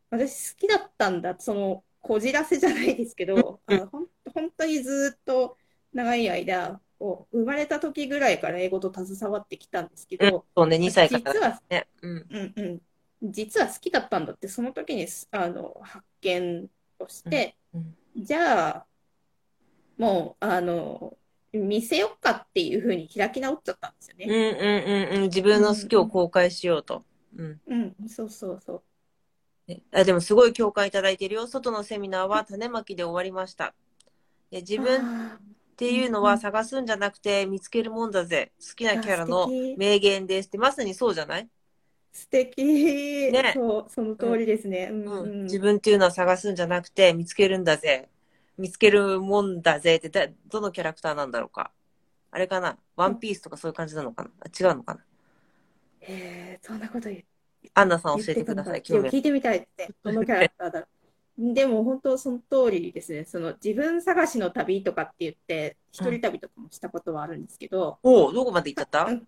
[0.09, 3.77] 私好きだったんだ、そのこじらせじゃないですけど、うん。
[3.77, 5.57] あのほん本当にずっと
[5.93, 10.31] 長い間、こう生まれた時ぐらいから英語と携わってきたんですけうん。
[10.31, 11.87] ど、そうね、2歳から実はね。
[12.01, 12.25] うん。
[12.29, 12.63] うんう
[13.27, 17.95] ん、実は好きだったんだって、その時にあの発見をして、うん。
[18.17, 18.85] じゃあ、
[19.97, 21.17] もう、あの、
[21.57, 25.07] 見せよっかっていうふうに開き直っちゃったんですようんね。
[25.09, 25.29] うんうんうん。
[25.29, 27.03] 自分の好きを公開しようと。
[27.37, 27.61] うん。
[27.67, 28.81] うん、そうそうそう。
[29.67, 31.47] ねあでもすごい共感いただいてるよ。
[31.47, 33.73] 外のセミナーは種まきで終わりました。
[34.51, 35.39] で自分っあ
[35.77, 38.51] ていうのは探すんじゃなくて見つけるもんだぜ。
[38.59, 41.47] 好きなキャラあの名言ですってまさにそうじゃない、ー
[42.13, 44.89] 素敵、ねそう、その通りですね。
[44.91, 48.07] うんうんうん自分っていうのは探すんじゃなくて見つけるんだぜ。
[48.57, 49.97] 見つけるもんだぜ。
[49.97, 51.71] ってだどのキャラクターなんだろうか。
[52.31, 52.77] あれかな。
[52.95, 54.29] ワンピースとかそういう感じなのかな。
[54.41, 55.01] あ違うのかな。
[56.01, 57.25] えー、そんなこと言って
[57.73, 58.83] アンナさん教えてください。
[58.83, 59.09] 興味ある。
[59.11, 59.95] 聞いてみたいですね。
[60.03, 61.53] どのキャラクターだろう。
[61.53, 63.25] でも本当その通りですね。
[63.25, 69.05] その自分探しの旅とかって言って、一人旅とかもしたことはあるんですけど、おお、どこまで行っちゃった？
[69.05, 69.27] うん。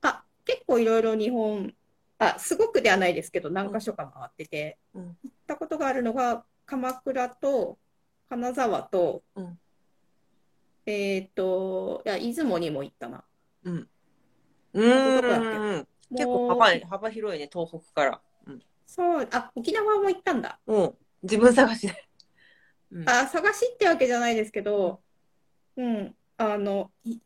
[0.00, 1.74] あ、結構いろいろ日本、
[2.18, 5.02] あ、すごくではないですけど、何箇所か回ってて、うん。
[5.02, 7.76] 行ったことがあるのが、鎌倉と
[8.32, 9.58] 金沢と、うん
[10.86, 13.22] えっと、いや、出雲にも行ったな。
[13.62, 13.88] うん。
[14.72, 15.86] うん。
[16.10, 18.20] 結構幅い幅広いね、東北から。
[18.46, 18.62] うん。
[18.86, 20.58] そう、あ、沖縄も行ったんだ。
[20.66, 20.94] うん。
[21.22, 22.04] 自分探しで。
[22.90, 25.02] うん、あ、探しってわけじゃないですけど、
[25.76, 27.18] うん、あの、い、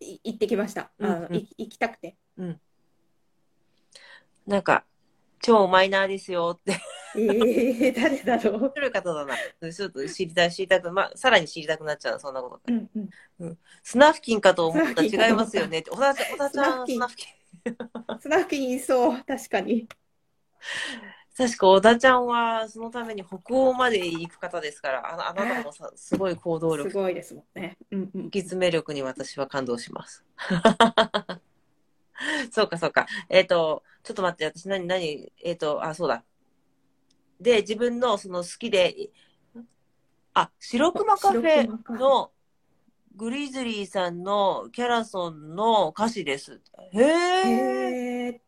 [0.00, 0.90] い行ってきました。
[0.98, 2.16] あの、うんうんい行きたくて。
[4.46, 4.84] なんか、
[5.40, 6.76] 超マイナーですよって。
[7.16, 8.56] えー、誰だろう？
[8.56, 9.34] 面白い方だな。
[9.72, 12.60] ちょっと知りたい、知りたく、まあ、さらに知りたくなっちゃう、そんなこと。
[12.68, 12.88] うん
[13.40, 13.58] うん。
[13.82, 15.90] スナフキンかと思ったスナフキンかと思った違いますよねって。
[15.90, 17.28] 小田ちゃん、小田ちゃん、ススナナフキン。
[18.20, 19.88] スナフキンいそう、確かに。
[21.36, 27.76] 確か小田ちゃんは、そのために北欧まで行く方ですから、あのあなたもさ、すごい行動力、すごいですもんね。
[27.90, 28.22] うんうん。
[28.24, 30.24] 引き詰め力に私は感動します。
[32.52, 33.06] そうか、そうか。
[33.28, 36.24] えっ、と、ちょっと待って、私何、何、えっ、と、あ、そうだ。
[37.40, 39.10] で、自分のその好きで、
[40.34, 42.32] あ、白熊カフェ白熊カフェの
[43.16, 46.60] グリズリーさんのキャラソンの歌詞です。
[46.92, 48.40] へえ。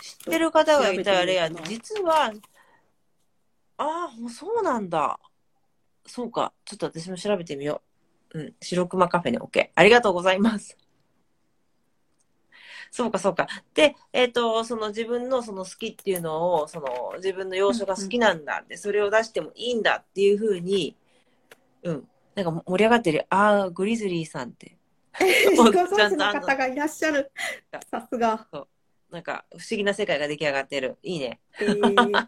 [0.00, 2.32] 知ってる方がいたらレアで調べてみようかな実は、
[3.78, 5.18] ああ、そうなんだ。
[6.06, 6.52] そうか。
[6.64, 7.82] ちょっと私も調べてみよ
[8.34, 8.40] う。
[8.40, 8.54] うん。
[8.60, 9.70] 白熊カフェね、OK。
[9.74, 10.76] ありがとうございます。
[12.90, 13.46] そうか、そうか。
[13.74, 20.96] で、えっ、と、その自分のその好きっていうのを、その自分の要所が好きなんだって、それを出してもいいんだっていうふうに、
[21.84, 22.08] うん。
[22.34, 23.26] なんか盛り上がってる。
[23.30, 24.76] ああ、グリズリーさんって。
[25.56, 27.30] ご存知の方がいらっしゃる。
[27.90, 28.48] さすが。
[29.10, 30.98] なんか不思議な世界が出来上がってる。
[31.02, 31.40] いいね。
[31.60, 32.26] えー、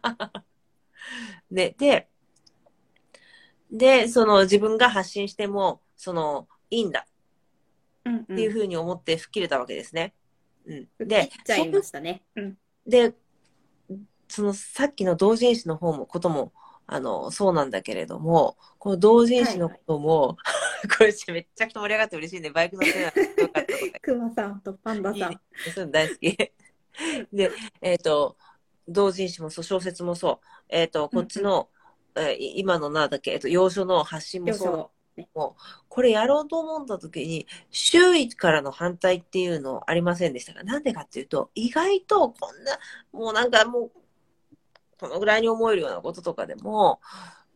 [1.51, 2.09] で、 で、
[3.71, 7.07] で、その自分が発信しても、その、いいんだ
[8.05, 8.53] うんっていううん。
[8.53, 10.15] ふうに思って吹っ切れたわけですね。
[10.67, 10.89] うん。
[10.99, 12.23] 切でっ、ちゃいましたね。
[12.37, 12.59] うん。
[12.87, 13.15] で、
[14.29, 16.53] そのさっきの同人誌の方も、ことも、
[16.87, 20.37] あの、そうなんだけれども、この同人誌のことも、
[20.99, 22.51] これめっちゃくちゃ盛り上がって嬉しいね。
[22.51, 23.63] バイク乗ってなかったとか
[24.01, 25.41] クマさんとパンダさんいいね。
[25.75, 26.37] そういうの大好き。
[27.33, 28.37] で、えっ、と、
[28.89, 31.69] 同人誌もそう、小説もそう、えっ、と、こっちの、
[32.15, 35.55] えーい今のなんだっけ、えっ、と、要所の発信もそう、よそね
[35.89, 42.79] これやろうと思った時に、周囲からの反対っていうのありませんでしたが、なんでかっていうと、意外とこんな、
[43.13, 43.91] もうなんかもう、
[44.99, 47.01] このぐらいに思えるようなこととかでも、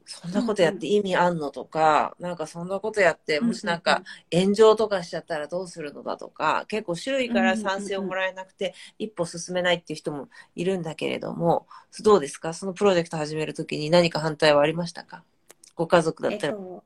[0.08, 11.66] そんなことやって意味あんのとか、なんかそんなことやって、もしなんか炎上とかしちゃったらどうするのだとか、結構周囲から賛成をもらえなくて、一歩進めないっていう人もいるんだけれども、
[12.04, 12.54] どうですか？
[12.54, 15.24] そのプロジェクト始めるときに何か反対はありましたか？
[15.74, 16.52] ご家族だったら。
[16.52, 16.84] えっと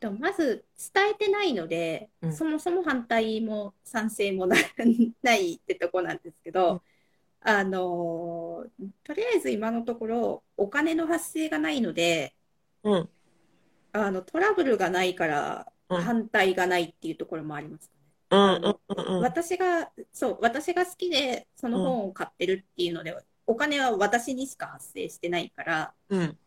[0.00, 4.56] とまず伝えてないので、うんそもそも反対も賛成もな
[5.22, 6.80] ないってとこなんですけど、うん
[7.40, 8.66] あの
[9.04, 12.34] とりあえず今のところお金の発生がないので
[12.82, 13.08] うん。
[13.92, 18.02] あのトラブルがないからうん反対がないっていうところもありますかね。
[18.30, 19.22] うんあのうんうんうん。
[19.22, 26.38] 私がそう私が好きでその本を買ってるっていうので、お金は私にしか発生してないからうん。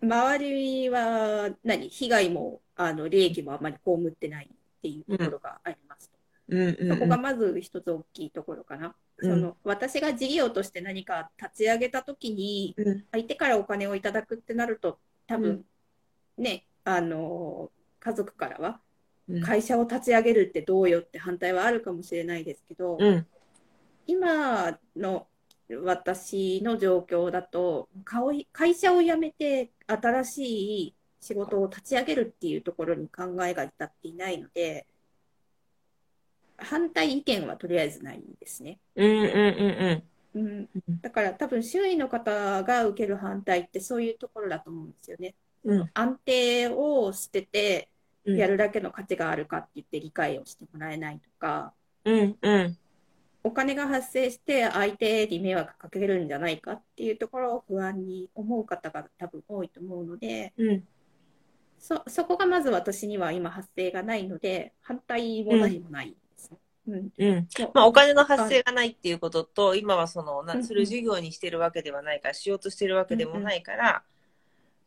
[0.00, 1.88] 周りは何？
[1.88, 6.16] 被害もあの利益もあまり被ってないっていうところがありますと。
[6.50, 6.76] うん。
[6.80, 8.94] うんそこがまず一つ大きいところかな。
[9.18, 9.30] うん。
[9.30, 13.04] その私が事業として何か立ち上げたときにうん。
[13.12, 15.64] 相手からお金をいただくってなると多分
[16.36, 18.80] ね、あの家族からは
[19.28, 19.42] うん。
[19.42, 23.26] 会社を立ち上げるってどうよって反対はあるかもしれないですけど、うん。
[24.06, 25.26] 今の
[25.76, 30.42] 私の状況だと会会社を辞めて新し
[30.88, 34.86] い仕事を立ち上げるっていうところに考えが至っていないので
[36.56, 38.78] 反対意見はとりあえずないですね。
[38.96, 40.02] うんうん
[40.34, 40.68] うんうん、
[41.00, 45.34] だから多分周囲の方が受ける反対ってそういうところだと思うんですよね。
[45.64, 45.90] うん。
[45.94, 47.88] 安定を捨てて
[48.24, 51.72] うんやるだけの価値があるかって言って理解をしてもらえないとか、
[52.04, 52.36] うん。
[52.40, 52.78] うん。
[53.48, 60.84] お金が発生して相手に迷惑かけるんじゃないかっていうところを不安に思う方が多分多いと思うので、うん。
[61.78, 66.58] そ、そこがまず私には今発生がないので、反対も何もないですね。
[66.88, 67.12] うん。
[67.16, 67.48] うん。
[67.72, 74.02] まあ、お金の発生がないっていうことと、今はその、なうんうんそれを授業にしてるわけではないから、しようとしてるわけでもないから、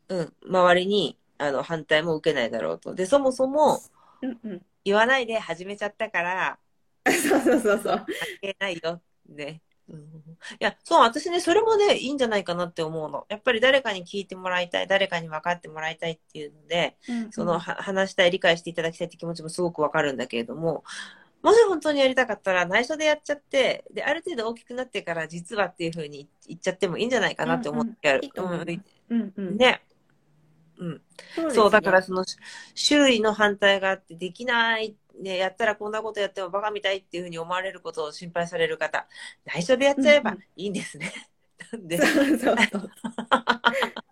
[0.09, 2.93] うん、周りに、あの、反対も受けないだろうと。
[2.93, 3.79] で、そもそも、
[4.21, 4.61] うんうん。
[4.83, 6.59] 言わないで始めちゃったから、
[7.05, 7.97] そうそうそうそう。
[7.97, 8.07] 関
[8.41, 9.01] 係ないよ。
[9.27, 9.61] ね。
[9.89, 10.03] うん、い
[10.59, 13.25] や、そう、私ね、それもね、いいんじゃないかなって思うの。
[13.29, 16.95] やっぱり誰かに聞いてもらいたい、誰かに分かってもらいたいっていうので、
[17.31, 20.83] その、は話したい、理解していただきたいって気持ちもすごくわかるんだけれども、
[21.41, 29.57] もし本当にやりたかったら内緒でやっちゃって、で、ある程度大きくなってから実はっていうふうに言っちゃってもいいんじゃないかなって思ってやるうんうんうんうんうん。
[29.57, 29.81] ね。
[30.77, 31.01] うん。
[31.35, 32.23] そうねそう、だからその、
[32.75, 39.07] 周囲の反対があって、できない、ね、やったらこんなことやってもバカみたいっていうふうに思われることを心配される方、
[39.45, 41.11] 内緒でやっちゃえばいいんですね。
[41.71, 42.57] な んで、そうそうそう。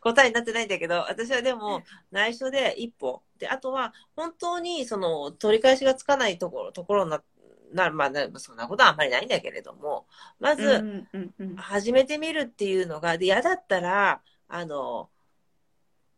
[0.00, 3.22] 答えになってないんだけど、私はでも内緒で一歩。
[3.38, 7.22] で、あとは本当にその取り返しがつかないところ、ところにな、
[7.72, 10.06] なまあ、なそんなことはあんまりないんだけれども、
[10.38, 11.06] まず、
[11.56, 15.10] 始めてみるっていうのが、で、嫌だったら、あの、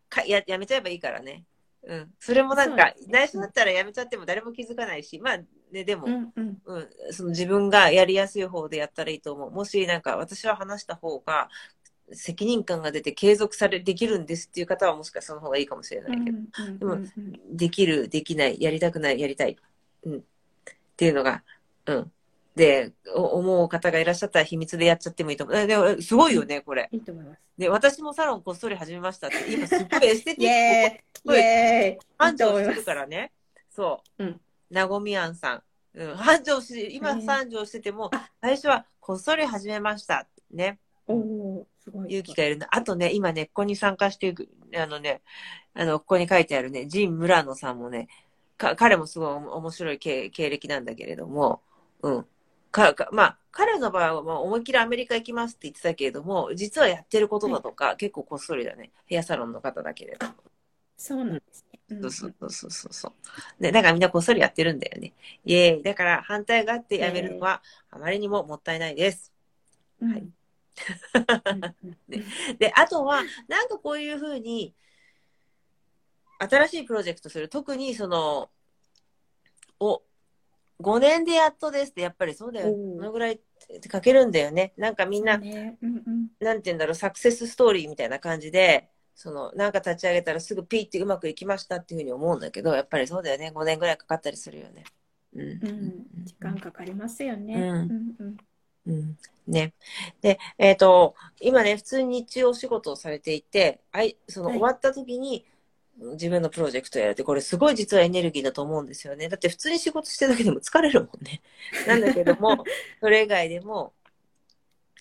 [0.08, 1.44] かややめちゃえばいいからね。
[1.84, 2.14] うん。
[2.18, 5.38] それもなんか、内緒だったらやめちゃっても誰も気づかないし、まあ、
[5.72, 6.62] ね、でも、うんうん。
[6.64, 9.50] うん、その自分がやりやすい方でやったらいいと思う。
[9.50, 11.48] もしなんか私は話した方が
[12.12, 16.78] 責任感が出て継続され、できるんですっていう方はもしかしたらその方がいいかもしれないけど、うん。
[16.78, 16.98] でも
[17.50, 19.56] できる、できない、やりたくない、やりたい、
[20.04, 20.22] うん、っ
[20.96, 21.42] ていうのが、
[21.86, 22.12] うん。
[22.58, 25.56] で、お思う方がいらっしゃったら秘密でやっちゃってもいいと思う。
[25.56, 26.88] えでもすごいよね、これ。
[26.90, 27.40] いいと思います。
[27.56, 33.32] で、私もサロンこっそり始めましたって、今すっごい エステテイィッエーイイエーイ繁盛してるからね。
[33.70, 34.24] そう。
[34.24, 34.40] うん
[34.70, 35.62] なごみあんさん。
[35.94, 36.16] うん。
[36.16, 40.26] 繁盛し、今繁盛しててもあ、最初はこっそり始めました。
[40.50, 40.78] ね。
[41.06, 42.08] おおーすごい。
[42.08, 42.68] 勇気がいるんだ。
[42.70, 45.22] あとね、今ね、ここに参加していく、あのね、
[45.74, 48.08] あの、ここに書いてあるね、ジン・ムラノさんもね、
[48.58, 51.62] か、彼もすごいお面白い経経歴なんだけれども、
[52.02, 52.26] うん。
[52.78, 58.90] か、かまあ、彼の場合はまあ思いっきりアメリカ行きますって言ってたけれども、実はやってることだとか、結構こっそりだね。
[59.06, 60.34] ヘアサロンの方だけれども。
[60.96, 61.80] そうなんですね。
[61.90, 63.12] うんそうそうそうそうそうそ
[63.60, 63.62] う。
[63.62, 65.12] ね、だからみんなこっそりやってるんだよね。
[65.44, 65.82] イエーイ。
[65.82, 69.32] だから反対があってやめるのはあまりにももったいないです。
[70.00, 70.38] うんはいうんうん
[72.58, 74.74] で、あとは、なんかこういうふうに、
[76.38, 77.48] 新しいプロジェクトする。
[77.48, 78.50] 特にその、
[79.80, 80.02] お、
[80.80, 82.72] 5年でやっとですって、やっぱりそうだよ。
[82.72, 83.40] このぐらい
[83.88, 84.72] かけるんだよね。
[84.76, 93.50] なんかみんなねうんうんなんて言うんだろう、サクセスストーリーみたいな感じで、その、なんか立ち上げたらすぐピーってうまくいきましたっていうふうに思うんだけど、やっぱりそうだよね。
[93.52, 94.84] 5年ぐらいかかったりするよね。
[95.34, 95.42] うん。
[95.42, 97.54] うん時間かかりますよね。
[97.54, 98.36] うんうんうん
[98.86, 99.16] うん。
[99.48, 99.74] ね。
[100.20, 105.44] で、えっ、と、今ね、普通に日中お仕事をされていて、あい、そのはい終わった時に、
[105.98, 109.28] 自分のプロジェクトをやるって、これすごい実はエネルギーだと思うんですよね。
[109.28, 111.42] だって普通に仕事してるだけでも疲れるもんね。
[111.86, 112.64] なんだけども、
[113.00, 113.92] それ以外でも、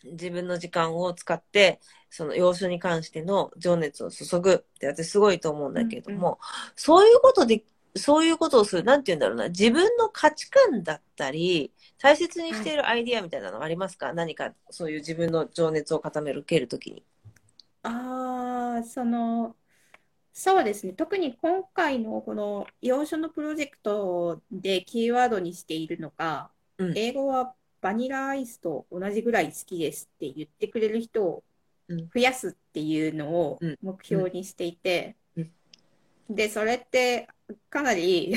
[0.03, 1.79] 自分の時間を使って、
[2.09, 6.39] その要所に関しての情熱を注ぐって私すごいと思うんだけれども、
[6.75, 7.63] そういうことで、
[7.95, 17.03] そういうことをする、なんて言うんだろうな、自分の価値観だったり、大切にしているアイディアみたいなのはありますか、何かそういう自分の情熱を固める、けるときに。
[17.83, 19.55] ああ、その、
[20.39, 20.93] そうですね。
[20.93, 26.93] 特に今回のこの要所のプロジェクトでキーワードにしているのが、うん。
[26.95, 31.43] 英語はバニラアイスと同じぐらい好きですって言ってくれる人を
[31.87, 32.07] うん。
[32.13, 33.77] 増やすっていうのをうん。
[33.81, 35.51] 目標にしていてうん、
[36.29, 37.27] で、それって
[37.71, 38.35] かなり、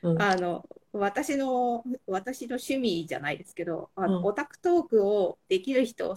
[0.00, 0.16] うん。
[0.22, 4.24] あの、私の、私の趣味じゃないですけど、あの、うん。
[4.24, 6.16] オタクトークをできる人を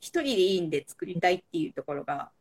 [0.00, 2.32] 一人でいいんで作りたいっていうところが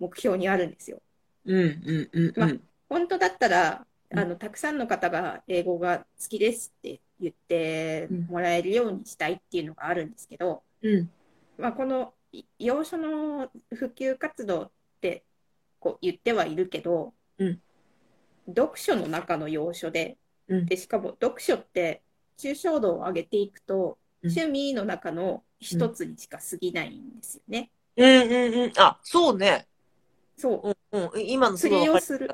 [0.00, 1.00] 目標にあるんですよ。
[1.44, 2.60] うん、うん、うん、うん。
[2.88, 11.10] 本当だったら、うんあの、たくさんの方が英語が好きですって言ってもらえるようにしたいっていうのがあるんですけど、うん、
[11.58, 14.70] まあ、このい要所の普及活動っ
[15.00, 15.24] て
[15.80, 17.60] こう言ってはいるけど、うん
[18.46, 20.16] 読書の中の要所で、
[20.48, 22.00] うんで、しかも読書って
[22.38, 27.70] 抽象度を上げていくと、うん趣味の中の一つにしか過ぎないんですよね。
[27.96, 28.72] うん、うん、うん。
[28.76, 29.68] あ、そうね。
[30.36, 30.77] そう。
[30.92, 31.28] うん、うん。
[31.28, 32.30] 今のす釣りをする。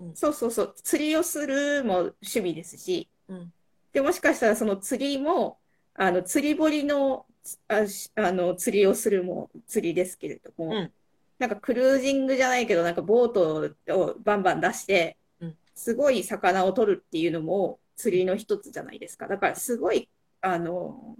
[0.00, 0.74] うんそうそうそう。
[0.82, 3.52] 釣りをするも趣味ですし、うん
[3.92, 5.58] で、もしかしたらその釣りも、
[5.94, 7.26] あの、釣り堀の、
[7.68, 10.92] あしあの、釣りをするも釣りですけれども、うん
[11.38, 19.26] なんかクルージングじゃないけど、なんかボートをバンバン出してうん、すごい魚を取るっていうのも釣りの一つじゃないですか。
[19.26, 20.08] だからすごい、
[20.40, 21.16] あの、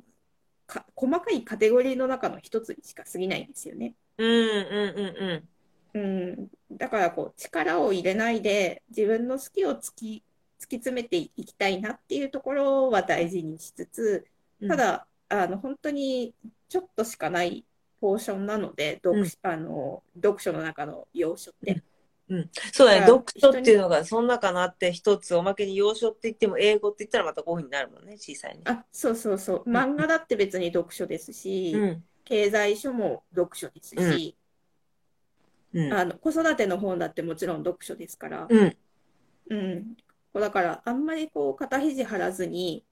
[0.67, 3.95] か細かいカテゴリーの中の一つにしか過ぎないんですよね。
[4.19, 5.49] うんうんうんうん、
[6.73, 10.25] だからこう力を入れないで自分の好きを突き、
[10.61, 14.27] 突き詰めていきたいなっていうところは大事にしつつ、
[14.61, 14.69] うん。
[14.69, 16.35] ただ、あの本当に
[16.69, 17.65] ちょっとしかない
[18.01, 21.83] ポーションなので、読うんあの読書の中の要所って。
[22.73, 28.63] そうだね、だから読書っていうのがそんなかなって一つおまけに洋書って言っても英語って言ったらまたこういうふうになるもんね、小さいね。
[28.65, 29.71] あ、そうそうそう。
[29.71, 32.05] 漫画だって別に読書ですし、うん。
[32.25, 34.35] 経済書も読書ですし、
[35.75, 35.93] うん。
[35.93, 38.77] あの子育ての本だってもちろん読書ですから、うん。
[39.51, 39.97] うん。
[40.33, 42.85] だから、あんまりこう、肩肘張らずに、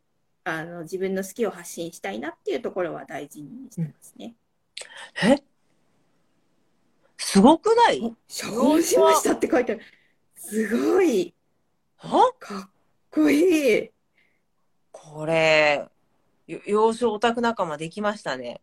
[0.44, 4.34] あの、自分の好きを発信したいなっていうところは大事にしてますね。
[5.24, 5.42] え？
[7.16, 8.00] すごくない？
[8.00, 9.82] お処方しましたって書いてある。
[10.36, 11.32] すごい。
[11.96, 12.32] は？
[12.38, 12.70] かっ
[13.10, 13.90] こいい。
[14.90, 15.88] これ、
[16.46, 18.60] よ洋書オタク仲間できましたね。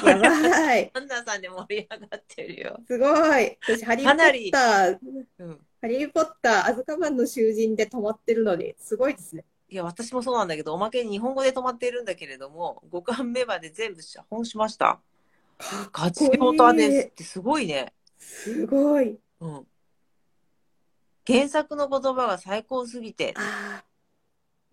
[0.00, 0.90] こやれ、ばい。
[0.94, 2.80] アンナさんで盛り上がってるよ。
[2.86, 3.06] すご
[3.38, 3.58] い。
[3.62, 4.98] 私、ハリー・ポッター、
[5.38, 5.60] うん。
[5.80, 9.44] ハリー・ポッター、アズカバンの囚人で止まってるので、すごいですね。
[9.68, 15.00] いや、私もそうなんだけど、おまけに日本語で止まっているんだけれども、5巻目まで全部写本しました。
[15.92, 16.76] 活こ用タいい。
[16.76, 17.92] ですってすごいね。
[18.18, 19.18] すごい。
[19.40, 19.66] うん。
[21.26, 23.34] 原作の言葉が最高すぎて。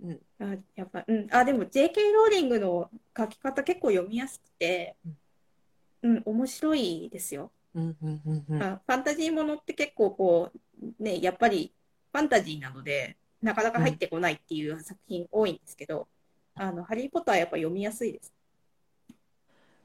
[0.03, 0.11] あうん。
[0.11, 1.27] ーあ、やっぱ、うん。
[1.31, 4.95] あ、でも JK ローリングの書き方結構読みやすくて、
[6.01, 7.51] うん、面白いですよ。
[7.73, 8.63] うんうんうんうん。
[8.63, 11.73] あ、ファンタジーものって結構こう、ね、やっぱり
[12.11, 16.07] ファンタジーなので、なかなか入ってこないっていう作品多いんですけど、
[16.55, 18.33] あの、ハリー・ポッターはやっぱ読みやすいです。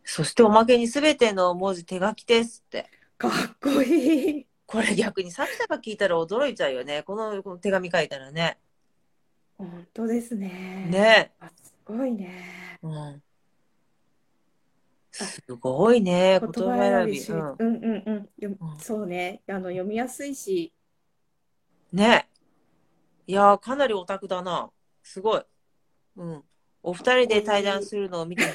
[0.04, 2.90] そしておまけにすべての文字手書きですって。
[3.16, 4.46] かっこいい。
[4.66, 7.02] これ逆に作者が聞いたら驚いちゃうよね。
[7.02, 8.58] このこの手紙書いたらね。
[9.58, 10.86] 本当ですね。
[10.88, 11.32] ね。
[11.40, 12.78] あ、すごいね。
[12.80, 13.22] うん。
[15.10, 16.38] すごいね。
[16.40, 17.18] 言言葉葉選び。
[17.18, 17.56] 選びし、う。
[17.58, 18.28] うんんうんうん。
[18.38, 19.42] ようんそうね。
[19.48, 20.72] あの、読みやすいし、
[21.92, 22.28] ね。
[23.26, 24.70] いやー、かなりオタクだな。
[25.02, 25.42] すごい。
[26.16, 26.44] うん。
[26.82, 28.44] お二人で対談するのを見て。
[28.44, 28.52] ちょ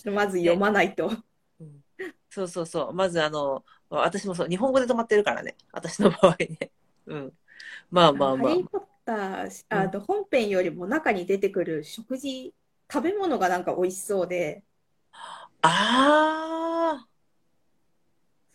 [0.00, 1.08] っとまず読まないと。
[1.60, 1.82] うん
[2.30, 2.92] そうそうそう。
[2.92, 5.56] まずあの、私もそう、日本語で止まってるからね。
[5.72, 6.70] 私の場合ね。
[7.06, 7.32] うん。
[7.90, 8.50] まあまあまあ。
[8.50, 8.62] ハリ。
[8.62, 12.54] ー・ポッター、あの、本編よりも中に出てくる食事、
[12.90, 14.62] 食べ物がなんか美味しそうで、
[15.62, 17.06] あ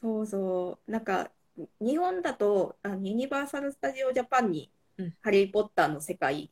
[0.01, 1.31] そうそう、なんか、
[1.79, 6.51] 日本だと、あのユニバーサル・スタジオ・ジャパンにうん、ハリー・ポッターの世界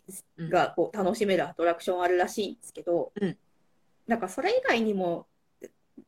[0.49, 3.37] がこう楽しめるアトラクションあるらしいんですけどうん、
[4.07, 5.27] なんかそれ以外にも、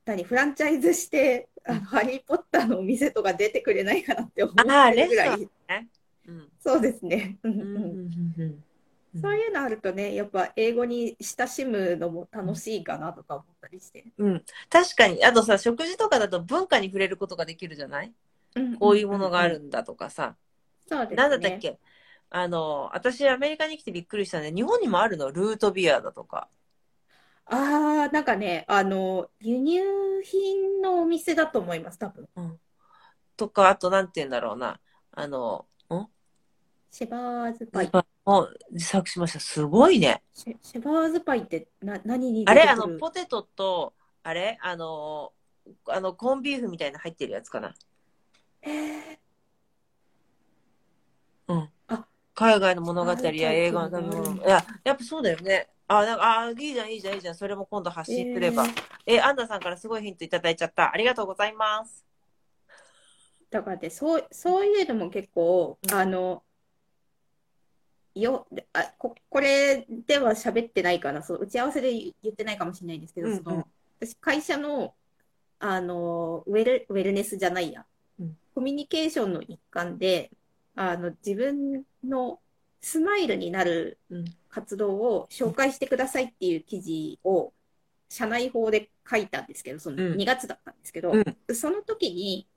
[0.05, 5.49] 何、フランチャイズして、あのハリー・ポッターのお店とか出てくれないかなって思ってるぐらい。
[6.59, 7.37] そうですね。
[7.43, 8.63] うんうんうんうんうんうん
[9.21, 14.05] そういうのあるとね、やっぱ英語に親しむのも楽しいかなとか思ったりして。
[14.17, 14.43] うん。
[14.71, 18.11] 確かに、あとさ、食事とかだと文化に触れることができるじゃない？
[18.79, 20.35] こういうものがあるんだとかさ。
[20.89, 21.59] そうですなんだったっね。
[21.59, 21.77] け？
[22.31, 24.51] あの、私アメリカに来てびっくりしたね。
[24.51, 25.31] 日本にもあるの？
[25.31, 26.49] ルートビアだとか。
[27.45, 29.83] ああ、なんかね、あの、輸入
[30.23, 32.27] 品のお店だと思います、多分。
[33.37, 34.79] とか、あとなんて言うんだろうな。
[35.11, 35.72] あの、ん
[36.93, 37.91] シェバーズパイ。
[38.23, 39.39] もう自作しました。
[39.39, 40.21] すごいね。
[40.31, 44.59] シェ、シェバーズパイってな、何にあれあの、ポテトと、あれ？
[44.61, 45.33] あの、
[45.89, 47.73] あの、コンビーフみたいな入ってるやつかな。
[48.61, 49.17] えー、
[51.47, 51.69] うん。
[51.87, 54.45] あ海外の物語や映画の食べ物。
[54.45, 55.69] いや、やっぱそうだよね。
[55.87, 57.35] あ、なんか、あ、いいじゃん、いいじゃん、いいじゃん。
[57.35, 58.65] それも今度発信すれば。
[58.65, 58.73] えー
[59.17, 60.93] えアンナさんからすごいヒントいただいちゃった。
[60.93, 62.05] ありがとうございます。
[63.49, 66.43] だからね、そう、そういうのも結構、うんあの、
[68.15, 73.43] よ、あ、こ、これでは喋ってないかな、そう、打ち合わせで言ってないかもしれないんですけど、うんうん。
[73.43, 73.67] その、
[73.99, 74.93] 私、会社の、
[75.59, 77.85] あの、ウェル、ウェルネスじゃないや、
[78.19, 78.37] うん。
[78.53, 80.31] コミュニケーションの一環で、
[80.75, 82.39] あの、自分の
[82.81, 84.25] スマイルになるうん。
[84.49, 87.53] 活動を紹介してくださいっていう記事を、
[88.09, 90.17] 社内法で書いたんですけど、そのうん。
[90.17, 91.55] 2月だったんですけど、うん。
[91.55, 92.47] その時に、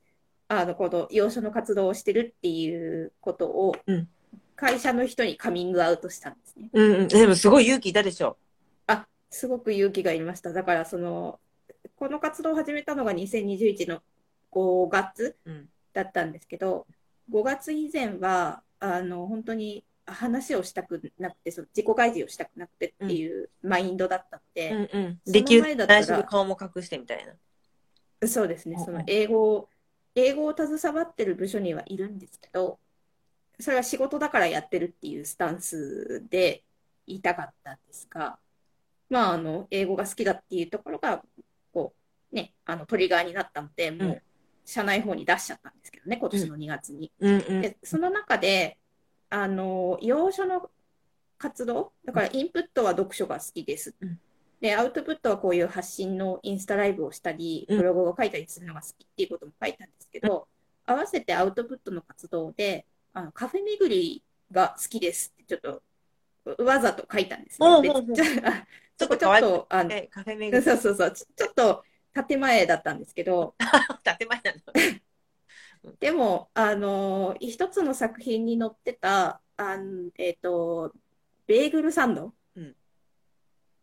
[0.49, 4.09] あの、この、養書の活動をしてるっていうことをうん、
[4.57, 6.71] 会社の人にカミングアウトしたんですね。
[6.73, 7.09] うん、うん。
[7.09, 8.37] でもすごい勇気いたでしょ。
[8.87, 10.53] あ、すごく勇気がいりました。
[10.53, 11.39] だから、その、
[11.97, 14.03] この活動を始めたのが2021の
[14.51, 15.69] 5月うん。
[15.93, 16.87] だったんですけど、
[17.31, 24.89] 5月以前は、あの、本当に話をしたくなくて、その自己開示をしたくなくてっていうマインドだったので、うんうん。
[25.25, 28.29] そのできる前だったら顔も隠してみたいな。
[28.29, 28.75] そうですね。
[28.75, 29.69] うんうんその英語、
[30.15, 32.79] 英語を携わってる部署にはいるんですけど、
[33.59, 36.65] それは仕事だからやってるっていうスタンスで
[37.07, 38.39] 言いたかったんですが、
[39.09, 41.23] まあ、あの、英語が好きだっていうところが、
[41.73, 41.95] こ
[42.33, 44.23] う、ね、あの、トリガーになったので、もう
[44.65, 47.13] 社内法に出しちゃったんですけどね、今年の2月に。
[47.21, 47.61] うんうん。
[47.63, 48.79] で、その中で、
[49.31, 50.71] あの、要所の
[51.39, 53.95] 活動、だからインプットは読書が好きです。
[54.01, 54.21] うん
[54.61, 60.49] で、アウトプットはこういう発信のインスタライブをしたり、うんブログを書いたりするのが好きっていうことも書いたんですけど、
[60.87, 62.87] 合わせてアウトプットの活動で、
[63.17, 65.61] あのカフェ巡りが好きですってちょっ
[66.55, 67.83] とわざと書いたんですね。
[67.83, 67.89] で
[68.99, 70.62] ちょっと、ちょっと、あの、えカフェ巡り。
[70.64, 71.85] そうそうそう、ちょっと
[72.29, 73.55] 建前だったんですけど、
[74.05, 74.53] 建前な
[75.83, 75.97] の。
[76.01, 80.93] でも、あのー一つの作品に載ってた、あんえっと、
[81.47, 82.35] ベーグルサンド。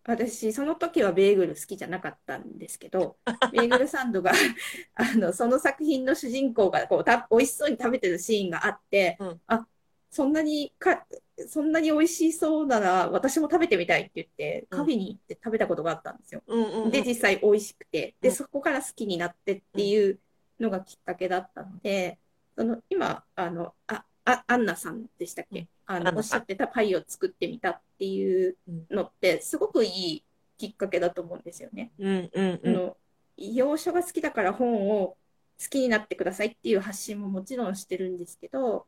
[0.08, 3.18] うん私、その時はベーグル好きじゃなかったんですけど、
[3.54, 4.32] ベーグルサンドが
[4.96, 9.66] あの、その作品の主人公がこうた美味しそうに食べてるシーンがあって、うんあ、
[10.10, 11.08] そんなにか、
[11.48, 16.44] そんなに美味しそうなら私も食べてみたいって言って、うんカフェに行って食べたことがあったんですよ。
[16.48, 16.92] うんうんうん。
[16.92, 20.20] で、実際美味しくて、で、うんそこから好きになってっていう
[20.60, 22.20] のがきっかけだったので、
[22.58, 28.58] その今、あの、あ、あ、アンナさんでしたっけ、あの、アンナさんおっしゃってたパイを作ってみたっていう
[28.90, 30.24] のって、すごくいい
[30.58, 31.92] きっかけだと思うんですよね。
[32.00, 32.76] うんうんうん。
[32.76, 32.98] あの、
[33.38, 35.18] 洋書が好きだから本を
[35.62, 38.86] 好きになってくださいっていう発信ももちろんしてるんですけど、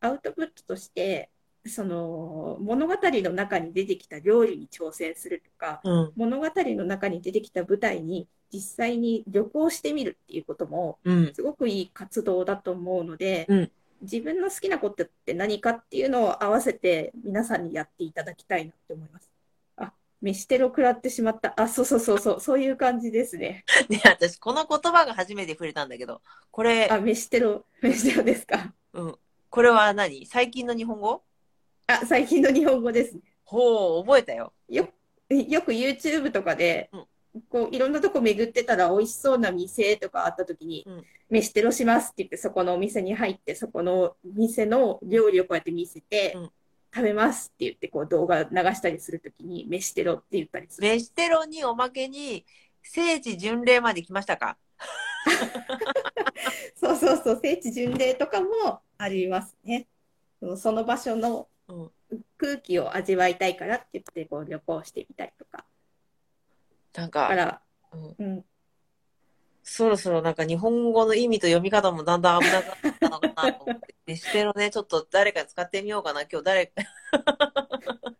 [0.00, 1.30] アウトプットとして、
[1.64, 11.32] その物語の中に出てきた料理に挑戦するとか、うん物語の中に出てきた舞台に実際に旅行してみるっていうこともうん。
[11.34, 13.70] すごくいい活動だと思うので、うん
[14.02, 19.30] 自分の好きなことって何かっていうのを合わせて皆さんにやっていただきたいなって思います。
[19.76, 21.54] あ、飯テロ食らってしまった。
[21.56, 23.64] あ、そうそうそうそう、そういう感じですね。
[23.88, 28.74] ね、私、この言葉が初めて触れたんだけど、これ、あ、飯テロ、飯テロですか？
[28.92, 29.18] うん。
[29.48, 30.26] これは何？
[30.26, 31.22] 最近の日本語？
[31.86, 33.20] あ、最近の日本語ですね。
[33.44, 34.52] ほう、覚えたよ。
[34.68, 34.88] よ、
[35.28, 37.04] よく YouTube とかでうん、
[37.48, 46.50] こういろんなとこ巡ってたら美味しそうな店とかあった時にうん、飯テロしますって言ってそこのお店に入ってそこの店の料理をこうやって見せてうん
[46.94, 50.86] 食べますって言ってこう動画流したりする時に飯テロって言ったりする。
[50.86, 52.44] 飯テロにおまけに、
[52.82, 54.58] 聖地巡礼まで来ましたか？
[56.76, 59.86] そうそうそう、聖地巡礼とかもありますね。
[60.58, 61.90] その場所のうん。
[62.36, 65.64] 空気を味わいたいからって言ってこう旅行してみたりとか。
[66.94, 67.60] なんか、だから、
[67.92, 68.44] うんうん、
[69.62, 73.94] そろそろなんか日本語の意味と読み方もだんだん危なくなったのかなと思って。
[74.06, 76.22] 飯テロね、ちょっと誰か使ってみようかな。
[76.22, 76.72] 今日誰か。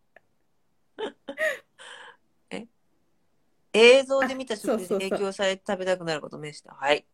[2.51, 2.67] え？
[3.73, 6.75] 映像で見た食事あそうそうそう提供されて食べたくなること飯した。
[6.75, 7.05] はい。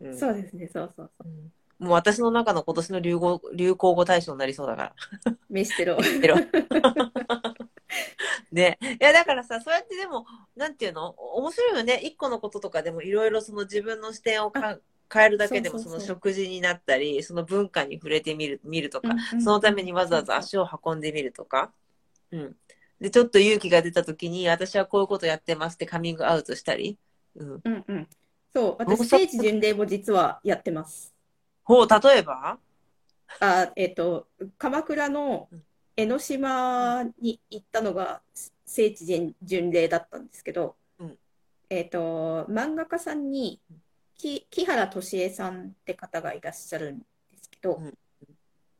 [0.00, 1.28] うんそうですね、そうそうそう。
[1.28, 1.52] うん
[1.82, 4.94] もう私の中の今年の流行流行語大賞になりそうだか
[5.24, 5.36] ら。
[5.50, 5.96] 飯テロ。
[5.96, 6.36] テロ
[8.52, 8.78] ね。
[8.82, 10.26] いや、だからさ、そうやってでも、
[10.56, 11.10] なんていうの？
[11.10, 12.00] 面白いよね。
[12.02, 14.78] 一個のこととかでもいろいろその自分の視点をか
[15.12, 21.72] 変えるだけでもその食事になったり、その文化に触れてみる、見るとか、うんうんそのためにわざわざ足を運んでみるとか。
[22.30, 22.56] うん。
[23.00, 26.98] で、ちょっと勇気が出た時に、私はこういうことやってますってカミングアウトしたり。
[27.36, 27.60] うん。
[27.64, 28.08] うんうん。
[28.54, 31.12] そう、私、聖地巡礼も実はやってます。
[31.64, 32.58] ほう、例えば？
[33.40, 34.28] あ、えっと、
[34.58, 35.62] 鎌倉のうん
[36.02, 38.22] 江ノ島に行ったのが
[38.66, 41.18] 聖地巡巡礼だったんですけどうん、
[41.70, 43.60] えっと、漫画家さんに
[44.16, 47.04] き木原敏恵さんって方がいらっしゃるんで
[47.40, 47.94] すけどうん、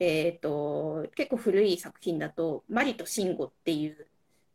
[0.01, 4.09] えっと、結構古い作品だと、マリとシンゴっていう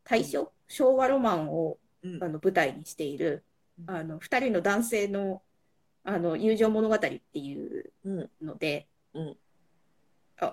[0.04, 2.24] 大正、昭和ロマンをうん。
[2.24, 3.44] あの舞台にしている
[3.88, 3.96] うん。
[3.96, 5.42] あの2人の男性の
[6.04, 8.30] あの友情物語っていううん。
[8.42, 8.88] ので、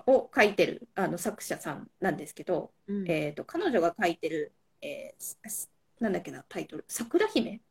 [0.07, 3.09] を書いてるあの作者さんなんですけど、うん。
[3.09, 5.69] えー、と彼女が書いてる、えー
[5.99, 7.61] なんだっけなタイトル「桜姫？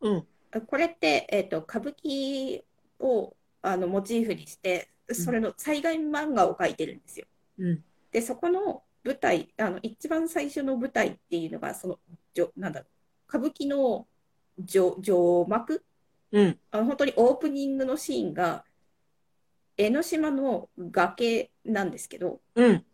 [0.00, 0.26] うん。」
[0.66, 2.62] これって、えー、と歌舞伎
[3.00, 7.26] をあのモチーフにしてそれの災害漫画を書いてるんですよ。
[7.58, 7.84] うん。
[8.10, 11.98] でそこの舞台あの一番最初の舞台っていうのがその
[12.32, 12.88] じょなんだろう
[13.28, 14.06] 歌舞伎の
[14.66, 15.12] 序序
[15.48, 15.84] 幕？
[16.32, 16.58] うん。
[16.70, 18.64] あの本当にオープニングのシーンが
[19.76, 22.84] 江ノ島の崖なんですけどうん。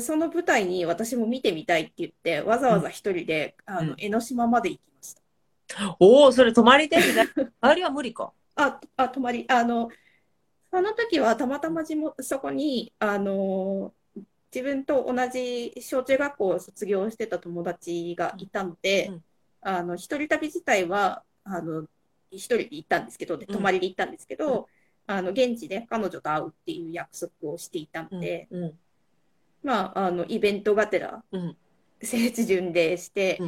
[0.00, 3.88] その舞台に私も見てみたいって言ってわざわざ一人で、あうん。
[3.90, 5.96] の江ノ島まで行きました。
[6.00, 6.96] おお、それ泊まりで？
[7.60, 8.32] あれは無理か。
[8.56, 9.88] あ、あ、泊まり、あの、
[10.72, 13.94] その時はたまたま地元、そこに、あの、
[14.52, 19.24] 自分と同じ小中学校を卒業してた友達がいたので、うん。
[19.60, 21.86] あの、一人旅自体は、あの、
[22.30, 24.68] 一人で行ったんですけど、で、泊まりで行ったんですけど、
[25.06, 28.78] あの、現地で彼女と会うっていう約束をしていたので、うん。
[29.62, 31.56] まあ、あの、イベントがてら、うん。
[32.02, 33.40] 聖地巡礼して、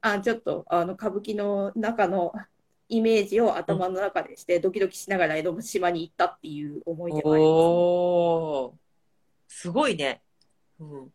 [0.00, 2.32] あ、ちょっと、あの、歌舞伎の中の
[2.88, 7.48] イメージを頭の中でして、ドキドキしながら江戸島に行ったっていう思い出がありま
[9.48, 9.62] す。
[9.62, 10.22] すごいね。
[10.78, 11.12] うん。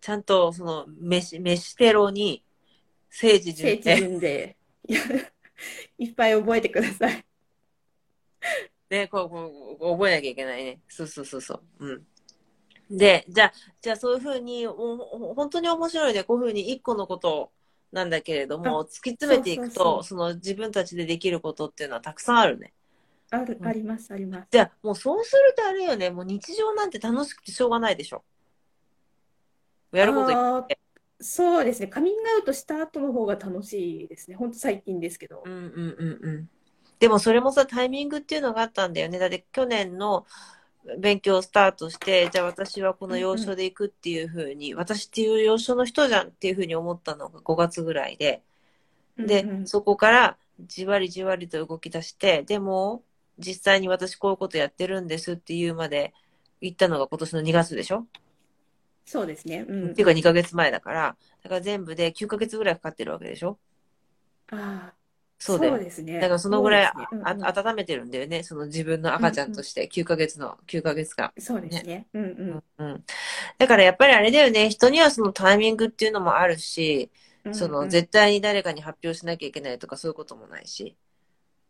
[0.00, 2.44] ちゃんと、その、飯、飯テロに、
[3.10, 4.18] 聖地聖地巡礼。
[4.18, 4.56] 巡礼。
[4.86, 5.00] いや
[5.98, 7.24] いっぱい覚えてください。
[8.94, 10.80] ね、こう、こう覚えなきゃいけないね。
[10.88, 11.86] そうそうそうそう。
[11.86, 11.92] う
[12.90, 12.96] ん。
[12.96, 16.22] で、じゃあ、じゃあそういうふうに、おお本当に面白いね。
[16.22, 17.50] こういうふうに一個のこと
[17.92, 22.72] なんだけれども、突き詰めていくと、その自分たちでできることっていうのはたくさんあるね。
[23.30, 24.48] ある、うんあります、あります。
[24.50, 26.10] じゃあ、もうそうするとあれよね。
[26.10, 28.22] もう日常なんて楽しくてしょうがないでしょ。
[29.92, 30.78] やることいっぱい
[31.20, 31.86] そうですね。
[31.86, 34.36] カミングアウトした後の方が楽しいですね。
[34.36, 35.48] ほんと最近ですけどう。
[35.48, 36.48] んうんうんうん。
[37.04, 39.18] でもそれもさ、タイミングっていうのがあったんだよね。
[39.18, 40.24] だって去年の
[40.98, 48.42] 勉強をスタートして、じゃあ私はこの要所で行くっていうふうに、私っていう要所の人じゃんっていうふうに思ったのが5月ぐらいで、
[49.18, 49.66] で、うんうん。
[49.66, 53.02] そこからじわりじわりと動き出して、でも
[53.38, 56.14] 実際に私こういうことやってるんですっていうまで
[56.62, 58.06] 行ったのが今年の2月でしょ、
[59.04, 59.66] そうですね。
[59.68, 63.58] うんっていうか2ヶ月前だから、だから全部で9ヶ月ぐらいかかってるわけでしょ？
[64.50, 64.94] ああ、
[65.38, 65.78] そうだよ。
[65.78, 66.14] ですね。
[66.14, 68.42] だからそのぐらいねうんうんあ温めてるんだよね。
[68.42, 71.32] その自分の赤ちゃんとして9ヶ月の、9ヶ月間。
[71.38, 72.06] そうですね。
[72.14, 73.04] うんうんうん。
[73.58, 74.70] だからやっぱりあれだよね。
[74.70, 77.10] 人にはそのタイミングっていうのもあるし、
[77.44, 80.96] うんそのうん絶対に誰かに発表しなきゃいけないとかそういうこともないし。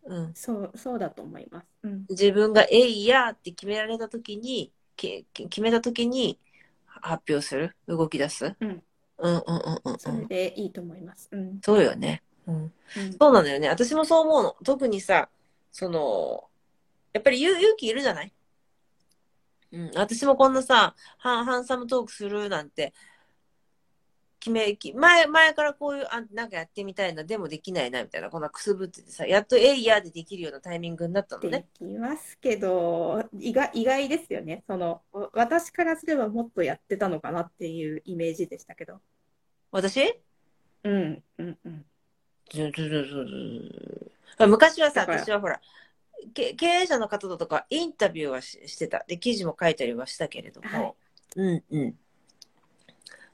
[0.07, 0.35] うん。
[0.35, 1.67] そう、そうだと思います。
[1.83, 2.05] うん。
[2.11, 6.39] 自分がえいやって決められた時に、け決めた時に
[6.87, 7.75] 発表する？
[7.89, 8.55] 動き出す？
[8.61, 8.83] うん。
[9.19, 11.29] うんうんうんうんそれでいいと思います。
[11.33, 11.61] うん。
[11.63, 12.23] そうよね。
[12.47, 12.55] うん。
[12.57, 12.73] うん
[13.19, 13.69] そうなんだよね。
[13.69, 14.57] 私もそう思うの。
[14.65, 15.29] 特にさ、
[15.73, 16.45] その、
[17.13, 18.33] やっぱり勇勇気いるじゃない？
[19.73, 19.91] うん。
[19.97, 22.93] 私もこんなさ、ハンハンサムトークするなんて、
[24.41, 31.67] 決め、き前、前からこういう、あ、なんかやってみたいな、でもできないな、みたいな、こんなくすぶっててさ、やっとえいやでできるようなタイミングになったのでね。
[31.73, 34.63] きますけど、意外、意外ですよね。
[34.67, 39.01] その、わ私からすればもっとやってたのかなっていうイメージでしたけど。
[39.71, 40.21] 私？
[40.85, 41.87] うん、うん、うん。
[42.51, 43.25] ずずずず
[44.39, 45.61] ず昔はさ、だから私はほら、
[46.33, 49.05] け経営者の方とかインタビューはししてた。
[49.07, 50.69] で、記事も書いたりはしたけれども。
[50.69, 50.95] はい
[51.37, 51.99] うんうん。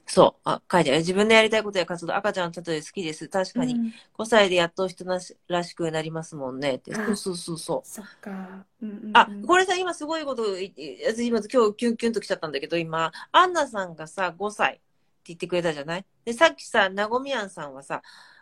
[0.07, 0.41] そう。
[0.43, 0.99] あ、書いてある。
[0.99, 3.29] 自分のやりたいことや活動、赤ちゃんの例え好きです。
[3.29, 6.75] 確かに、うん5歳でやっと人なしらしくなりますもんね。
[6.75, 6.93] って。
[6.93, 7.87] あそうそうそうそう。
[7.87, 8.65] そっか。
[8.81, 9.17] うん、うん、うん。
[9.17, 14.81] あ、これさ、今すごいこと今今日キュンキュンときちゃったんだけど、今、アンナさんがさ、5歳って
[15.25, 16.05] 言ってくれたじゃない？
[16.25, 18.01] で、さっきさ、なごみやんさんはさ、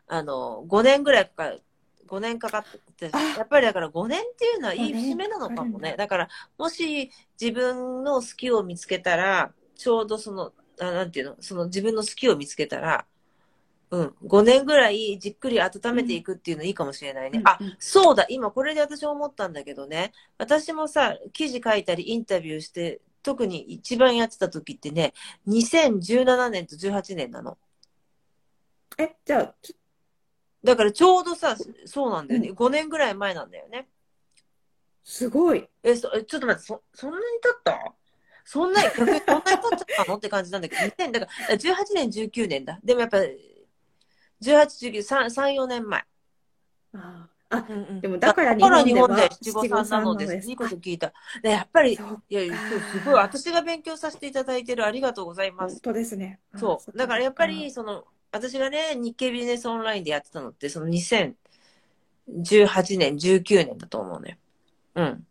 [0.09, 1.61] あの、5年ぐらいかかる、
[2.07, 2.63] 5年かかっ
[2.97, 3.19] て、あ。
[3.37, 5.03] やっぱりだから5年っていうのはいい5年。
[5.03, 5.91] 節目なのかもね。
[5.91, 13.05] だだから、もし自分の好きを見つけたら、ちょうどその、あなんていうの、その自分の好きを見つけたら、
[13.91, 17.41] うん、5年ぐらいじっくり温めていくっていうのいいかもしれないね。
[17.43, 17.67] あうん。
[17.67, 25.13] うん、そうだ、今これで私思ったんだけどね、私もさ、記事書いたりインタビューして、特に一番やってた時ってね、
[25.47, 27.57] 2017年と18年なの。
[28.97, 29.75] え、じゃあ、ちょ
[30.63, 31.55] だからちょうどさ、
[31.85, 32.51] そうなんだよね。
[32.51, 33.87] 5年ぐらい前なんだよね。
[35.03, 35.67] すごい。
[35.83, 37.93] え、そえちょっと待って、そ、そんなに経った？
[38.43, 40.17] そんなに、そんなに経っちゃったの？
[40.17, 42.79] って感じなんだけど、2000だから、18年、19年だ。
[42.83, 43.19] でもやっぱ、
[44.41, 46.03] 18、19、3、3、4年前。
[46.93, 51.13] あーあ、うんうんでもだから日日本では七五三なので、すいいこと聞いた。
[51.41, 55.73] でやっぱり、いやすごい、私が勉強させていただいてる、ありがとうございます。
[55.73, 56.39] 本当ですね。
[56.53, 56.91] あそう。
[56.91, 61.35] っだからやっぱそり、その、私がね、日経ビジネスオンラインでやってたのって、その2018
[62.97, 64.39] 年、19年だと思うね。
[64.95, 65.27] うん。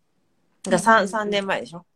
[0.65, 1.87] だからうん 3, 3年前でしょ。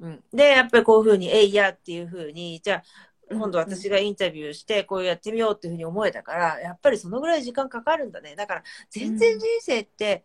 [0.00, 0.24] うん。
[0.32, 2.82] で、やっぱりこういうふうに、えいやっていうふうに、じゃあ、
[3.30, 8.36] 今度私がインタビューして、こうやってみようっていうふうに思えたから、やっぱりそのぐらい時間かかるんだね。
[8.36, 10.24] だから、全然人生って、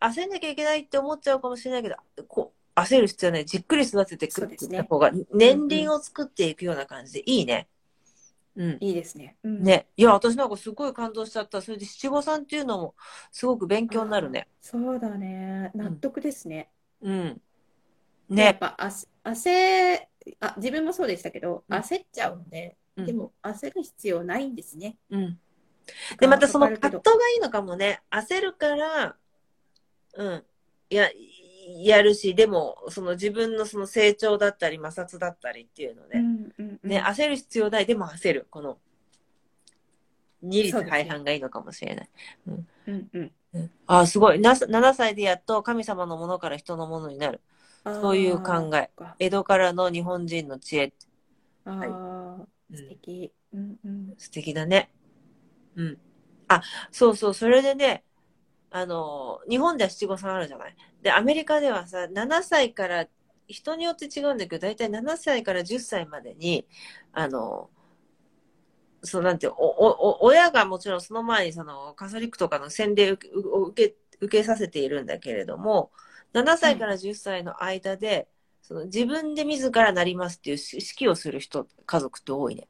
[0.00, 1.96] 焦んなきゃいけないって思っちゃうかもしれないけど、
[2.26, 3.46] こう、焦る必要はない。
[3.46, 7.68] じっくり育てていくっていった方が、年輪を作っていくような感じでいいね。
[8.56, 8.76] うん。
[8.80, 9.36] いいですね。
[9.42, 9.86] うんね。
[9.96, 11.62] いや、私なんかすごい感動しちゃった。
[11.62, 12.94] それで七五三っていうのも、
[13.30, 14.48] すごく勉強になるね。
[14.60, 15.70] そうだね。
[15.74, 16.70] 納得ですね。
[17.00, 17.24] うん。
[17.24, 17.38] やっ
[18.28, 18.56] ね。
[18.60, 19.98] ぱあす焦
[20.40, 24.96] あ、自分もそうでしたけど、うん焦っちゃうので、うんでも焦る必要ないんですね。
[25.10, 25.40] うん。
[26.20, 28.02] で、またその葛藤がいいのかもね。
[28.10, 29.16] 焦るから、
[30.14, 30.44] うん。
[30.90, 31.08] や、
[31.84, 37.86] やるし、でも、その自分のその成長だったり、摩擦だったりっていうので、うんうんうんね、焦る必要ない。
[37.86, 38.46] でも焦る。
[38.50, 38.78] この、
[40.42, 42.10] 二律背反がいいのかもしれない。
[42.46, 43.32] うんうん。
[43.54, 44.40] うんああ、すごい。
[44.40, 47.40] な7歳でやっと神様のものから人のものになる。
[47.84, 48.90] そういう考え。
[49.18, 50.92] 江戸からの日本人の知恵。
[51.64, 53.32] あー、うん素敵。
[53.52, 54.14] うんうん。
[54.16, 54.90] 素敵だね。
[55.76, 55.98] うん。
[56.48, 58.04] あ、そうそう、それでね、
[58.72, 60.76] あの、日本では七五三あるじゃない？
[61.02, 63.06] で、アメリカではさ、7歳から、
[63.48, 66.66] 人によって違うんだけど、大体7歳から10歳までに、
[67.12, 67.70] あの、
[69.04, 75.90] そうなんておおお親がもちろんその前にそのカソリックとかの洗礼を受け受け受けさせているんだけれども
[76.32, 78.28] 7歳から10歳の間で、
[78.62, 82.68] その自分で自らなりますっていう式をする人家族って多いね。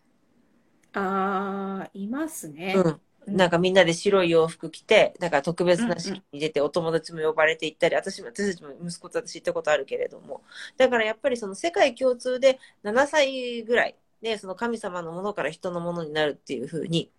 [0.95, 2.75] ああ、いますね。
[2.77, 10.43] うんなんかみんなで白い洋服着て、なんか特別な式に出てお友達も呼ばれて行ったり、私も、私たちも息子と私行ったことあるけれども。
[10.77, 17.11] だからやっぱりその世界共通で7歳ぐらいで、その神様のものから人のものになるっていう風に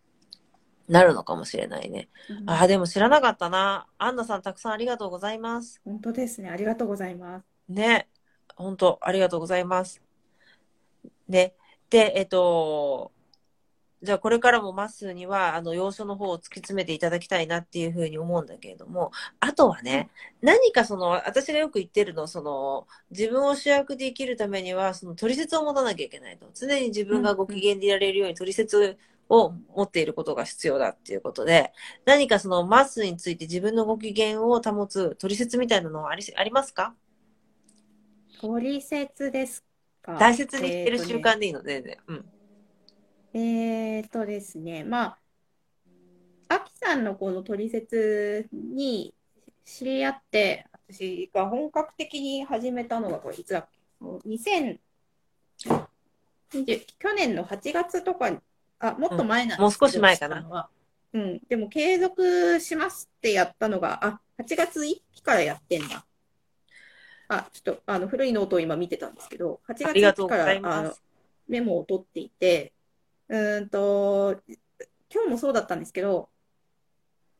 [0.87, 2.09] なるのかもしれないね。
[2.29, 3.87] うんああ、でも知らなかったな。
[3.97, 5.81] アンナさんたくさんありがとうございます。
[5.85, 6.49] 本当ですね。
[6.49, 7.45] ありがとうございます。
[7.69, 8.07] ね。
[8.55, 10.01] 本当ありがとうございます。
[11.27, 11.53] ね。
[11.89, 13.11] で、えっと、
[14.03, 20.09] じゃあこれからもマッスーには、あの、要所の方を突き詰めていただきたいなっていうふうに思うんだけれども、あとはね、
[20.41, 26.49] 何かその、私がよく言ってるの、その、自分を主役で生きるためには、その、取説を持たなきゃいけないと。
[26.53, 28.97] 常に自分がご機嫌でいられるように取説
[29.29, 31.71] を持っていることが必要だっていうことで、
[32.03, 36.93] 何かその、マッスーについて自分のご機嫌を保つ取説みたいなのはありありますか？
[38.41, 39.63] 取説です
[40.01, 40.17] か？
[40.19, 41.97] 大切にしてる習慣でいいの、全然。
[42.07, 42.25] うん。
[43.33, 45.17] えーとですね、ま
[46.49, 49.13] あ、アキさんのこの取説に
[49.65, 54.77] 知り合って、私が本格的に始めたのが、これ、いつだっけ、もう2020
[56.99, 58.37] 去年の8月とかに、
[58.77, 60.69] あ、もっと前なんですけど、うんもう少し前かな。
[61.13, 66.05] うん、でも継続しますってやったのが、あ、8月1日からやってんだ。
[67.29, 70.93] あ、ちょっと、あの、古いノートを今見てたんですけど、8月1ありがとうご日から、あの。
[71.47, 72.72] メモを取っていて、
[73.33, 74.39] うーんと、
[75.11, 76.29] 今日もそうだったんですけど、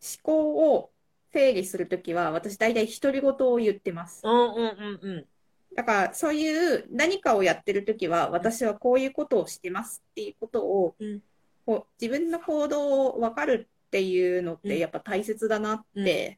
[0.02, 0.92] 思考を
[1.32, 4.22] 整理するときは、私大体独り言を言ってます。
[4.24, 5.28] うんうんうんうん。
[5.76, 11.22] だから、そういう何かをやってるときは、私はこういうことをしてますっていうことを、うん
[11.66, 16.38] こう自分の行動を分かるっていうのっうんてやっぱ大切だなって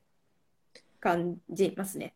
[0.99, 2.13] 感じますね。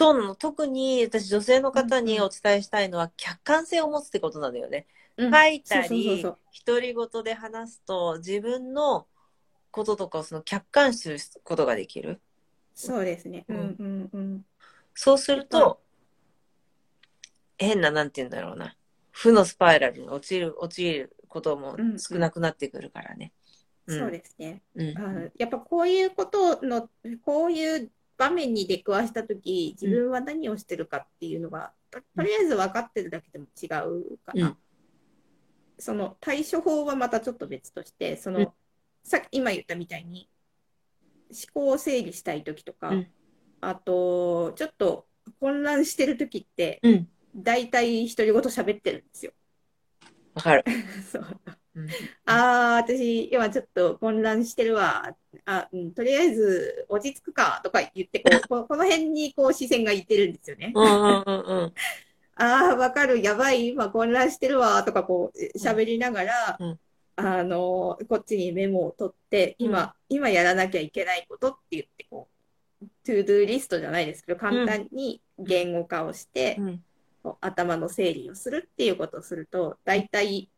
[0.00, 0.34] そうなの。
[0.34, 4.86] 特に私女性の方にお伝えしたいのは、客観性を持つってことなんだよね。
[5.18, 6.22] うん書いたり
[6.66, 9.06] 独り言で話すと、自分の
[9.70, 12.18] こととかをその客観視することができる。
[12.74, 13.44] そうですね。
[13.46, 14.44] ううんんうんうん。
[14.94, 15.82] そうすると、
[17.58, 18.74] 変な、なんて言うんだろうな。
[19.10, 23.32] 負のスパイラルに陥る、陥ることも少なくなってくるからね。
[23.86, 24.62] んそうですね。
[24.76, 25.32] うん。
[25.36, 26.88] やっぱこういうことの、
[27.22, 27.90] こういう
[28.20, 34.48] 場面に出くわしたとき、自分は何をしてるかっていうのが、ととりあえず分かってるだけでも違うかな。
[34.48, 34.56] うん
[35.82, 38.48] その対処法はまたちょっと別として、その、うん
[39.02, 40.28] さっき今言ったみたいに、
[41.30, 43.06] 思考を整理したいときとか、うん
[43.62, 45.06] あと、ちょっと
[45.38, 47.08] 混乱してるときって、うん。
[47.34, 49.32] 大体独り言喋ってるんですよ。
[50.34, 50.64] わかる。
[51.10, 51.40] そう
[51.74, 51.88] うん。
[52.26, 55.14] ああ、私、今ちょっと混乱してるわ。
[55.44, 60.72] あ、うん、とりあえず落ち着くかとか言ってこう、 ここの辺にこう視線がいってるんですよね。
[62.36, 66.80] ああ、わかる、やばい、今混乱してるわとかこう喋りながら、うん。
[67.16, 72.28] あの、こっちにメモを取って、今、今やらなきゃいけないことって言って、こ
[72.82, 76.58] う、 to do リストじゃないですけど、簡単に言語化をして、
[77.42, 80.48] 頭の整理をするっていうことをすると、大体、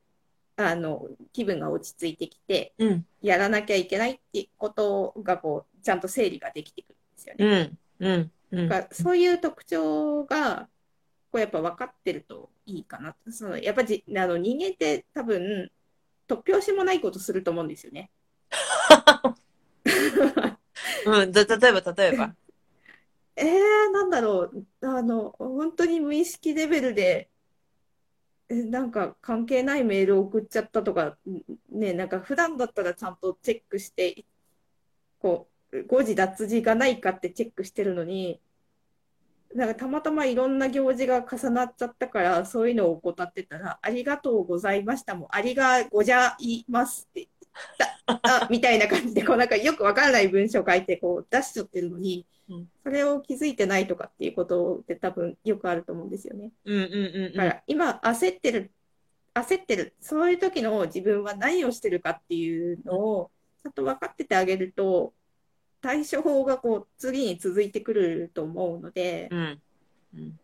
[0.56, 3.06] あの、気分が落ち着いてきて、うん。
[3.20, 7.78] やらなきゃいけないっていうことが、こう、ちゃんと整理ができてくるんですよね。
[8.00, 8.06] うん。
[8.06, 8.30] うん。
[8.52, 8.68] うん。
[8.68, 10.68] だからそういう特徴が、
[11.30, 13.16] こうやっぱ分かってるといいかな。
[13.30, 15.70] そのやっぱじあの人間って多分、
[16.28, 18.10] 突拍子もないことすると思うんですよね。
[21.06, 21.32] うん。
[21.32, 22.34] だ例えば、例えば。
[23.36, 24.66] えー、なんだろう。
[24.82, 27.31] あの、本当に無意識レベルで、え
[28.54, 31.16] なんか関係ないメールを送っちゃったとか、
[31.70, 34.24] ね、なんか普段だったらちゃんとチェックして、
[35.18, 38.40] こう、誤字脱字がないかってチェックしてるのに、
[39.54, 47.28] なんかたまたまいろんな行事が重なっちゃったから、そういうのを怠ってたら、ありがとうございましたも、ありがございますって、
[48.06, 56.52] あみたいな感じで、こうなんかよくわからない文章を書いて、こう出しちゃってるのにうん、それを気づいてないとかっていうことって多分よくあると思うんですよね。
[56.64, 58.72] うんうんうんだから今焦ってる、
[59.34, 63.30] 焦ってる、そういう時の自分は何をしてるかっていうのを
[63.62, 65.14] ちゃんと分かっててあげると、
[65.80, 69.60] 対処法がこう次に続いてくると思うので、うん。
[70.14, 70.38] うん。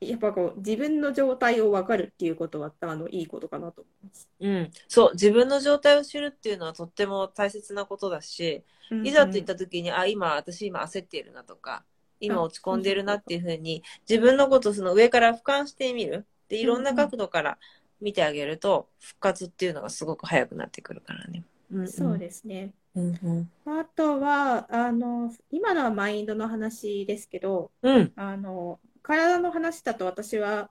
[0.00, 4.28] やっぱこう自分の状態を分かるっていうことはあのいいことかなと思います。
[4.40, 4.70] うん。
[4.88, 5.10] そう。
[5.12, 8.62] 自分の状態を知るっていうのはとっても大切なことだし、
[9.02, 11.84] いざといった時に、あ、今、私今焦っているなとか、
[12.20, 16.26] 今あ落ち込んでるなっていうふうに、自分のことをその上から俯瞰してみる。
[16.48, 17.58] で、いろんな角度から
[18.00, 21.44] 見てあげると、復活っていうのがすごく早くなってくるからね。
[21.72, 22.72] うん、そうですね。
[22.94, 23.50] うんうん。
[23.78, 28.12] あとは、あの、今のはマインドの話ですけど、うん。
[28.16, 30.68] あの、体の話だと私は、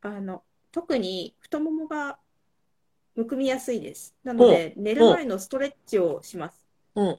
[0.00, 2.18] あの、特に太ももが
[3.14, 4.16] むくみやすいです。
[4.24, 6.66] なので、寝る前のストレッチをします。
[6.96, 7.18] うん。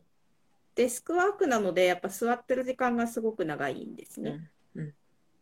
[0.75, 4.51] デスクワークなので、やっぱ座ってる時間がすごく長いんですね。
[4.75, 4.93] うん。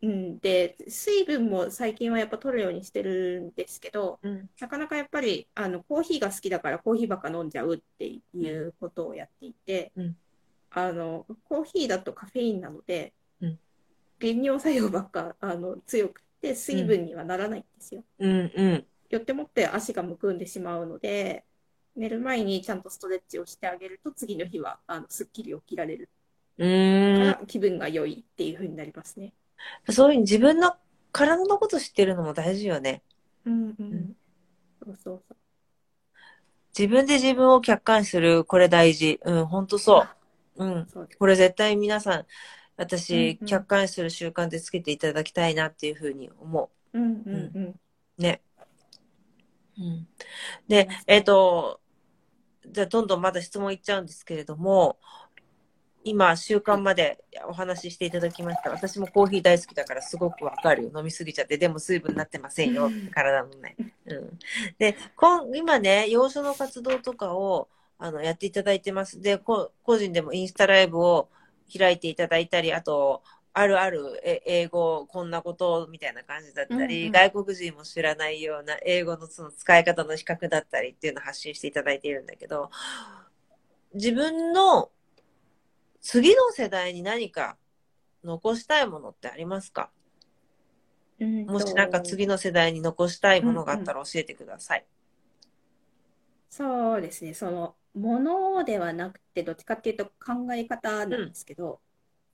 [0.04, 4.48] うん、で、水分も最近はやっぱ取るようにしてるんですけど、うん。
[4.60, 10.16] なかなかやっぱりあのコーヒーが好きだからコーヒーばっか飲んじゃうっていうことをやっていて、うん
[10.70, 13.12] あのコーヒーだとカフェインなので、うん
[14.20, 18.04] 利尿作用ばっかあの強くて水分にはならないんですよ。
[18.20, 18.52] うん。
[18.56, 18.86] うん。
[19.10, 21.46] よってもって足がむくんでしまうので、
[21.96, 26.10] 寝る前にちゃんとストレッチをしてあげると次の日はあのすっきり起きられる
[26.58, 29.34] うんら気分が良いっていう風になりますね。
[29.90, 30.76] そういう自分の
[31.12, 33.02] 体のこと知ってるのも大事よね。
[33.46, 34.16] うんうんん
[34.84, 35.38] そうそうそう。
[36.78, 39.20] 自分で自分を客観視する、これ大事。
[39.24, 40.06] うん、ほんとそ
[40.58, 40.64] う。
[40.64, 40.88] うん。
[40.88, 42.26] そうこれ絶対皆さん、
[42.78, 47.64] 私、客観視する習慣でつけていただきたいなっていうふうに思うんうんうん。
[47.66, 48.22] う。
[48.22, 48.42] ね。
[49.80, 50.08] うん。
[50.68, 51.82] で、えっ、と、
[52.68, 55.00] じゃあどんどんまだ質問いっちゃうんですけれども、
[56.04, 58.70] 今、習慣までお話ししていただきました。
[58.70, 60.92] 私もコーヒー大好きだからすごくわかるよ。
[60.96, 61.58] 飲みすぎちゃって。
[61.58, 63.10] でも水分になってませんようん。
[63.12, 63.76] 体のね。
[64.06, 64.40] うん。
[64.78, 64.96] で、
[65.56, 67.68] 今ね、養書の活動とかを
[67.98, 69.20] あのやっていただいてます。
[69.20, 71.30] で、こ個人でもインスタライブを
[71.76, 77.12] 開いていただいたり、あと、あるあるえ英語、こんなことみたいな感じだったり、うんうん。
[77.12, 82.70] 外国人も知らないような英語のその使い方の比較だったりっていうのを発信していただいているんだけど、
[83.96, 84.92] 自分の
[86.02, 87.58] 次の世代に何か
[88.24, 89.90] 残したいものってありますか？
[91.20, 94.86] うんもしなんか次の世代に残したいものがあったら教えてください。
[96.50, 101.80] そうですね、その、ものではなくて、どっちかっていうと考え方なんですけど、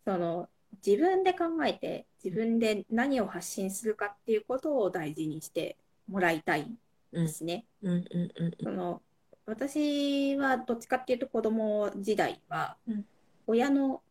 [0.05, 0.49] その、
[0.85, 6.67] 自分で考えて、自分で何を発信するかっていうことを大事にしてもらいたい
[7.11, 7.65] ですね。
[7.81, 7.93] うん。
[7.93, 8.03] うん。
[8.39, 8.51] うん。
[8.63, 9.01] その、
[9.45, 13.05] 私はどっちかっていうと子供時代はうん、
[13.45, 14.01] 親の、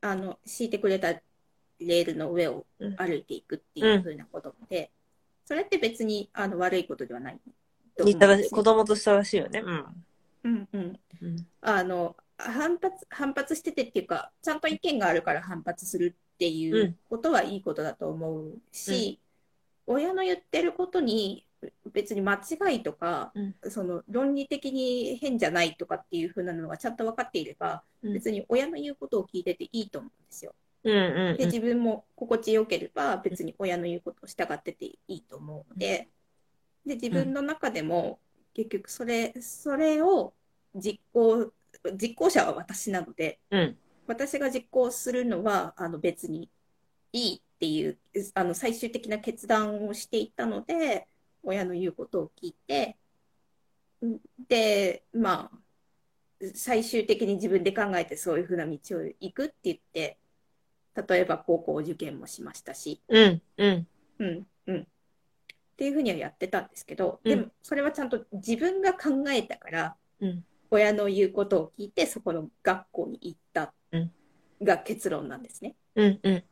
[0.00, 2.96] あの、敷いてくれたレールの上をうん。
[2.96, 4.90] 歩いていくっていう風な子供で、
[5.44, 7.40] それって別にあの悪いことではない
[7.96, 9.62] と思うんですね子供とししいよね。
[9.64, 9.86] うん。
[10.44, 10.68] うん。
[10.72, 11.00] うん。
[11.22, 11.46] うん。
[11.60, 16.98] あの、反発、反発しててっていうか、ちゃんと意見があるから反発するっていううん。
[17.08, 19.20] ことはいいことだと思うし、
[19.86, 21.46] 親の言ってることに
[21.92, 23.54] 別に間違いとか、うん。
[23.70, 28.12] その論理的に変じゃないとかっていう風なのがちゃんと分かっていれば、うん。
[28.12, 30.54] 別に親の言うことを聞いてていいと思うんですよ。
[30.84, 36.08] うんうんで、自分も心地よければ別に親の言うことを従ってていいと思うので、
[36.86, 38.20] で、自分の中でも
[38.58, 40.34] 結局それ、それを
[40.74, 41.52] 実行、
[41.94, 43.78] 実行者は私なので、うん。
[44.08, 46.50] 私が実行するのはあの別に
[47.12, 47.98] いいっていう
[48.34, 51.06] あの最終的な決断をしていったので
[51.42, 52.96] 親の言うことを聞いて
[54.02, 60.16] んでまあ最終的に自分で考えてそういうふうな道を行くって言って
[61.06, 63.86] 例えば高校受験もしましたし、うんうん。
[64.20, 64.86] うんうん、
[65.78, 67.30] っていうふうにはやってたんですけどうん。
[67.30, 70.44] でもそれはちゃんと自分が考えたからうん。
[70.72, 74.10] 親の言うことを聞いてそこの学校に行ったうん。
[74.60, 75.76] が結論なんですね。
[75.94, 76.44] うんうん。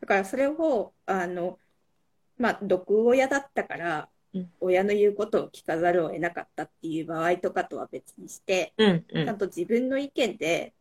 [0.00, 1.58] だからそれをあの
[2.38, 4.50] まあ毒親だったからうん。
[4.58, 9.26] 親の言うことを聞かざるを得なかったっていう場合とかとは別にしてうんうん。
[9.26, 10.72] ちゃんと自分の意見で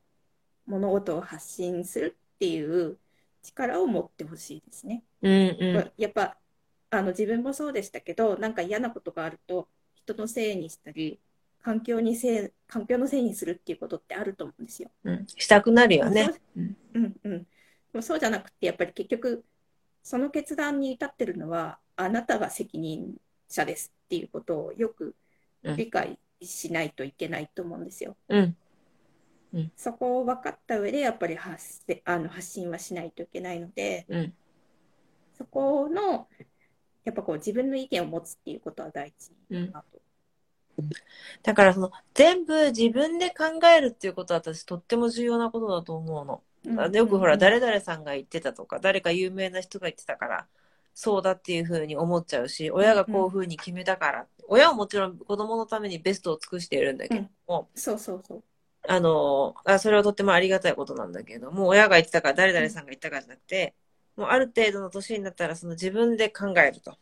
[0.66, 2.98] 物事を発信するっていう
[3.44, 5.04] 力を持ってほしいですね。
[5.22, 5.92] うんうん。
[5.98, 6.38] やっぱ
[6.90, 11.20] あの自分もそうでしたけどなんか嫌なことがあると人のせいにしたり
[11.62, 14.90] 環境にせい環境のせいにするっていうことってあると思うんですよ。
[15.04, 15.28] うん。
[15.28, 16.26] したくなるよね。
[16.26, 16.36] そう。
[16.56, 16.78] うん。
[16.96, 17.46] うん、で
[17.94, 19.44] もそうじゃなくてやっぱり結局
[20.02, 23.16] その決断に至ってるのはあなたが責任
[23.50, 25.16] 者ですっていうことをよく
[25.76, 28.16] 理解しないといけないと思うんですよ。
[28.30, 28.56] うん。
[29.76, 34.34] そこを分かった上でやっぱり発せあの発信はしないといけないのでうん。
[35.38, 36.28] そこの
[37.08, 40.02] やっぱこう自分の意見を持つっていうことは大事だなと
[41.42, 46.44] だからその全部自分で考えるっていうことは私とっても重要なことだと思うの。
[46.66, 50.48] うんよくほら、うん誰々さんが言ってたとか、誰か有名な人が言ってたから、
[50.94, 58.44] そうだっていうふうに思っちゃうし、親がこういうふうに決めたから、親はもちろん子供のためにベストを尽くしているんだけども、そうそうそう。
[58.90, 63.74] あのあ、それはとってもありがたいことなんだけども、親が言ってたから、誰々さんが言ったからじゃなくて、
[64.18, 66.98] もうある程度の年になったら、その自分で考えると。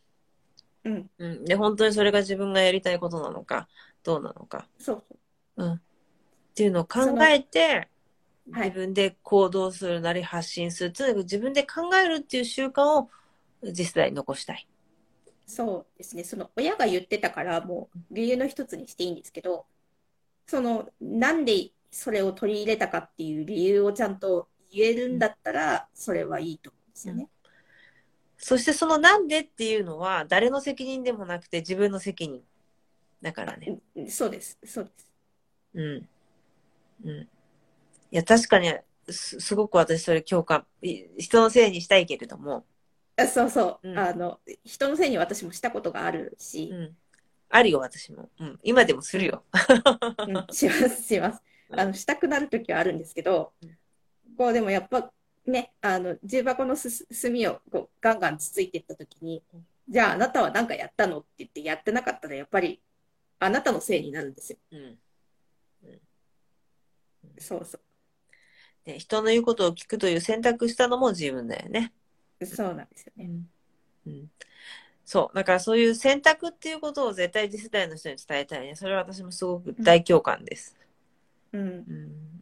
[0.84, 1.44] うん、うん。
[1.44, 3.68] で、本当にそれが自分がやりたいことなのか、
[4.04, 4.68] どうなのか。
[4.78, 5.16] そうそ
[5.56, 5.64] う。
[5.64, 5.72] うん。
[5.72, 5.80] っ
[6.54, 7.88] ていうのを考えて、はい
[8.48, 13.10] 自分で行動するなり発信するとにかく自分で考えるっていう習慣を
[13.62, 14.68] 実際に残したい。
[15.46, 16.22] そうですね。
[16.22, 19.66] その親が言ってたから、もう理由の一つにしていいんですけど、
[20.46, 27.28] その、なんでそれを取り入れたかっていう理由をちゃんと言えるんだったら、それはいいとですよね。
[28.38, 32.42] そしてそのなんでっていうのは誰の責任でもなくて自分の責任。
[33.22, 33.78] だからね。
[33.94, 34.58] うんそうです。
[34.64, 35.12] そうです。
[35.74, 36.08] うん。
[37.04, 37.20] うん。
[37.20, 37.28] い
[38.10, 38.72] や、確かに
[39.08, 40.66] す、すごく私それ共感。
[40.82, 42.64] い人のせいにしたいけれども、
[43.16, 43.90] あそうそう。
[43.90, 46.96] うんあの、人のせいに私もしたことがあるしう、ん。
[47.50, 48.30] あるよ、私も。
[48.38, 48.60] うん。
[48.62, 49.44] 今でもするよ。
[50.26, 51.42] うん、します、します。
[51.70, 53.70] あの、したくなるときはあるんですけどうん、
[54.36, 55.10] こう、でもやっぱ、
[55.46, 62.80] ね、あの、重箱のすす炭をこうガンガンつついていったときにうん、じゃああなたは何かやったのって言ってやってなかったら、やっぱり、
[63.38, 64.58] あなたのせいになるんですよ。
[64.72, 64.98] うん。
[67.38, 67.78] そうそ
[68.86, 71.92] ね、人の言うことを聞くという選択したのも自分だよね。
[72.40, 72.46] う。
[72.46, 73.30] そうなんですよね。
[74.06, 74.30] うん。
[75.04, 75.36] そう。
[75.36, 78.76] だからそういう選択っていうことを絶対次世代の人に伝えたいね。
[78.76, 80.76] それは私もすごく大共感です。
[81.56, 81.68] うん。
[81.68, 81.70] う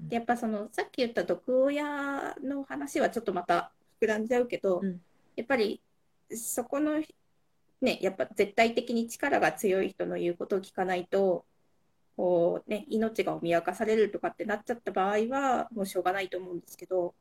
[0.04, 0.08] ん。
[0.08, 5.00] でやっぱその、さっき言った毒親の話はちょっとまた膨らんじゃうけど、うん
[5.36, 5.82] やっぱり、
[6.30, 7.00] そこの、
[7.80, 11.44] ね、やっぱ絶対的に力が強い人の言うことを聞かないと、
[12.16, 17.14] こうね、命が脅かされるとかってなっちゃった場合は、もうしょうがないと思うんですけど、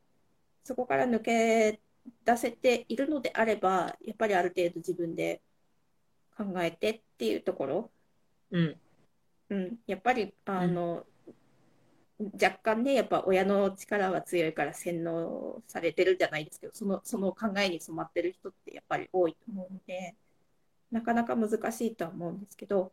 [0.62, 1.80] そこから抜け
[2.24, 5.42] 出せているのであれば、やっぱりある程度自分で
[6.36, 7.90] 考えてっていうところ、
[8.52, 8.80] うん。
[9.50, 11.04] うん、やっぱり、あの、
[12.18, 20.14] 若干ね、やっぱ親の力は強いから洗脳されてるじゃないですけど、その、その考えに染まってる人ってやっぱり多いと思うので、
[20.90, 22.92] なかなか難しいとは思うんですけど、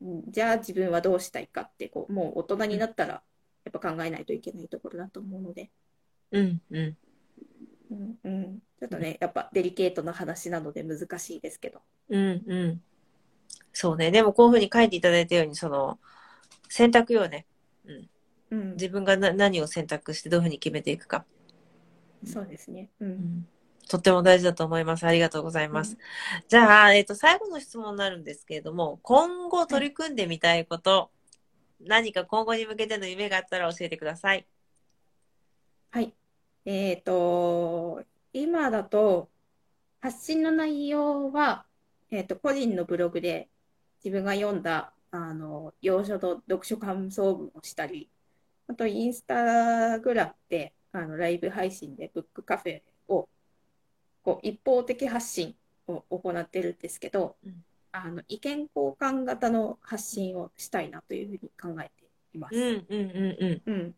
[0.00, 3.14] うんじゃあ自分はどうしたいかって、こう、もう大人になったら、
[3.64, 5.70] やっぱ考えないといけないところだと思うので、
[6.30, 6.62] うん。
[6.70, 6.96] うん。
[7.90, 11.80] うん、うん、ちょっとね、やっぱデリケートな話なので難しいですけど、
[12.10, 12.44] うん。
[12.46, 12.82] うん。
[13.72, 14.10] そうね。
[14.10, 15.98] でもこういうふうに書いていただいたように、その、
[16.68, 17.46] 選択よね。
[18.50, 21.24] うん、自分がな何を選択してどういうふうに決めていくか。
[22.24, 22.90] そうですね。
[23.00, 23.46] うん、
[23.88, 25.06] とっても大事だと思います。
[25.06, 25.96] ありがとうございます。
[26.48, 31.10] じゃあ、えっ、と、最後の質問になるんですけれども、今後取り組んでみたいこと、
[31.80, 34.46] 何か今後に向けての夢があったら教えてください。
[35.90, 36.12] はい。
[36.64, 39.30] えっと、今だと、
[40.00, 41.64] 発信の内容は、
[42.10, 43.48] えっと、個人のブログで
[44.04, 48.10] 自分が読んだ、あの、要所の読書感想文をしたり、
[48.66, 53.28] あと、インスタグラムで、あの、ライブ配信でブックカフェを、
[54.22, 55.56] こう、一方的発信
[55.86, 62.56] を行ってるんですけどうん、あの、意見交換型の発信をしたいなというふうに考えています。
[62.56, 63.94] うん、うん、うん、うん。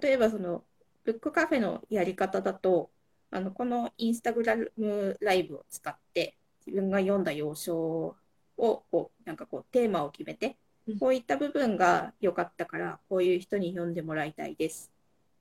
[0.00, 0.64] 例えばその
[1.04, 2.90] ブックカフェのやり方だと、
[3.32, 6.36] あのこのインスタグラムライブを使って
[6.66, 8.16] 自分が読んだ要所
[8.60, 10.56] をこうなんかこうテーマを決めて
[10.86, 14.90] うん、こういった部分が良かったからこういう人に読んでもらいたいです。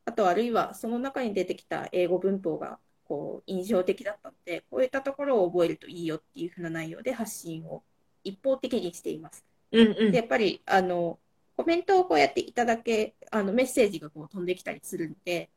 [0.06, 7.84] あとあるいはその中に出てきた英語文法がこう印象的だったので、こういったところを覚えるといいよっていうふうな内容で発信を
[8.24, 9.44] 一方的にしています。
[9.72, 9.88] うん。
[9.88, 11.20] うん、うんで、やっぱり、あの、
[11.58, 15.50] コメントをこうやっていただけ、あの、メッセージがこう飛んできたりするので、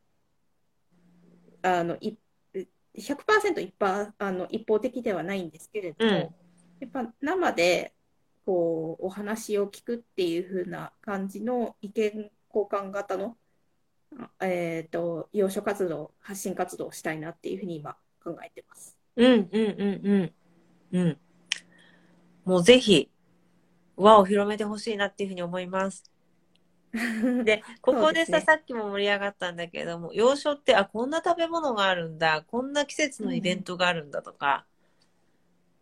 [1.62, 2.16] あの、い
[2.94, 6.41] 100%一般、あの、一方的ではないんですけれども、うん
[6.82, 7.94] やっぱ生で、
[8.44, 13.36] こう、お話を聞くっていう風な感じの意見交換型の、
[14.18, 18.98] あえっと、要所活動、発信活動をしたいなっていうふうに今考えてます。
[19.14, 19.58] うん、うん、う
[20.02, 20.32] ん、
[20.92, 20.98] うん。
[20.98, 21.18] うん。
[22.44, 23.08] もうぜひ、
[23.96, 26.02] 輪を広めてほしいなっていうふうに思います。
[27.44, 34.66] で、ここでさ、ねさっきも盛り上がったんだけれども、洋書って、あ、こんな食べ物があるんだ、こんな季節のイベントがあるんだとか、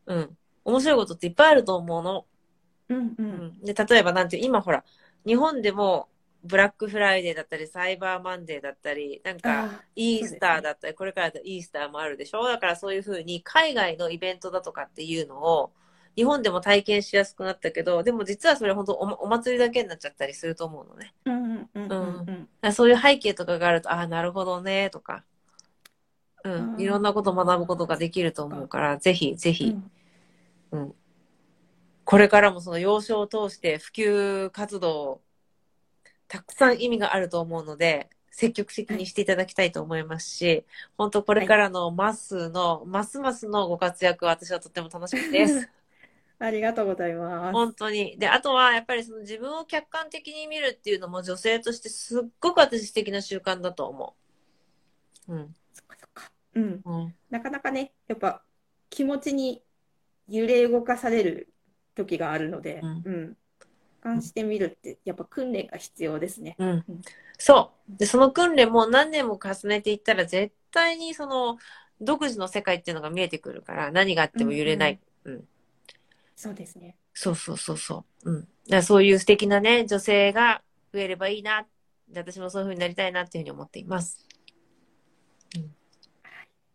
[0.07, 0.37] うん。
[0.65, 2.27] 面白いことっていっぱいあると思うの。
[2.89, 3.15] うんう。
[3.19, 3.61] うんん。
[3.63, 4.85] で、例えばなんていう、今ほら、
[5.27, 6.09] 日本でも、
[6.43, 12.43] ブラックフライデーだったり、サイバーマンデーだったり、なんか、あイースターだったり、これからイースターもあるでしょ？
[12.47, 15.71] だからそういうふうに海外のイベントだとかっていうのを
[16.17, 21.13] 日本でも体験しやすくなったけど、でも実はそれ本当おお祭りだけになっちゃったりすると思うのね。
[21.27, 21.87] うんうんうんう
[22.23, 25.25] んだからそういう背景とかがあると、ああ、なるほどね、とか、
[26.45, 29.91] ううんん、いろんなことを学ぶことができると思うから、ぜひぜひ、うん、
[32.05, 35.21] これからもその幼少を通して普及活動、
[36.27, 40.65] たくさん意味があると思うので、積極的にしていただきたいと思いますし、
[40.97, 45.69] 本当これからのマスの、ますますのご活躍は私はとっても楽しみです。
[46.39, 47.53] ありがとうございます。
[47.53, 48.17] 本当に。
[48.19, 54.17] で、あとはやっぱりその自分を客観的に見るっていうのも女性としてすっごく私素敵な習慣だと思
[55.29, 55.35] う。
[55.35, 55.55] うん。
[55.75, 56.33] そっかそっか。
[56.55, 56.81] うん。
[56.83, 57.15] うん。
[57.29, 58.43] なかなかね、やっぱ
[58.89, 59.63] 気持ちに
[60.31, 61.53] 揺れ動かされる
[61.95, 63.37] 時があるので、うんうん。
[64.03, 66.57] 俯瞰してみるって、やっぱ訓練が必要ですね。
[66.59, 66.85] うん。
[67.37, 67.99] そう。
[67.99, 71.59] で、その訓練も何年も重ねていったら絶対にその
[72.01, 75.01] 独自の世界っていうのが見えてくるから、何があっても揺れない。
[75.25, 75.45] うん
[76.37, 76.97] そうですね。
[77.13, 78.31] そうそうそうそう。
[78.31, 78.49] うん。
[78.67, 80.63] だそういう素敵なね、女性が
[80.95, 81.67] 増えればいいな。
[82.09, 84.27] で私もそういう風になりたいなっていうふうに思っています。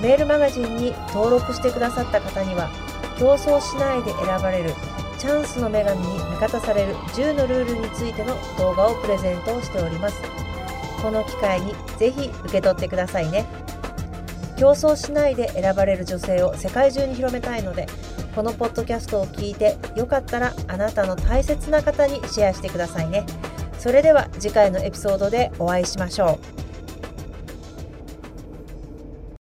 [0.01, 2.71] メールマガジンに登録してくださった方には
[3.19, 4.73] 競争しないで選ばれる
[5.19, 10.19] チャンスの女神に味方される10のルールについての動画をプレゼントをしております。
[11.01, 13.45] この機会にぜひ受け取ってくださいね。
[14.57, 17.85] 競争しないで選ばれる女性を世界中に広めたいので
[18.35, 23.25] このポッドキャストを聞いてよかったらあなたの大切な方にシェアしてくださいね。
[23.77, 26.66] それでは次回のエピソードでお会いしましょう。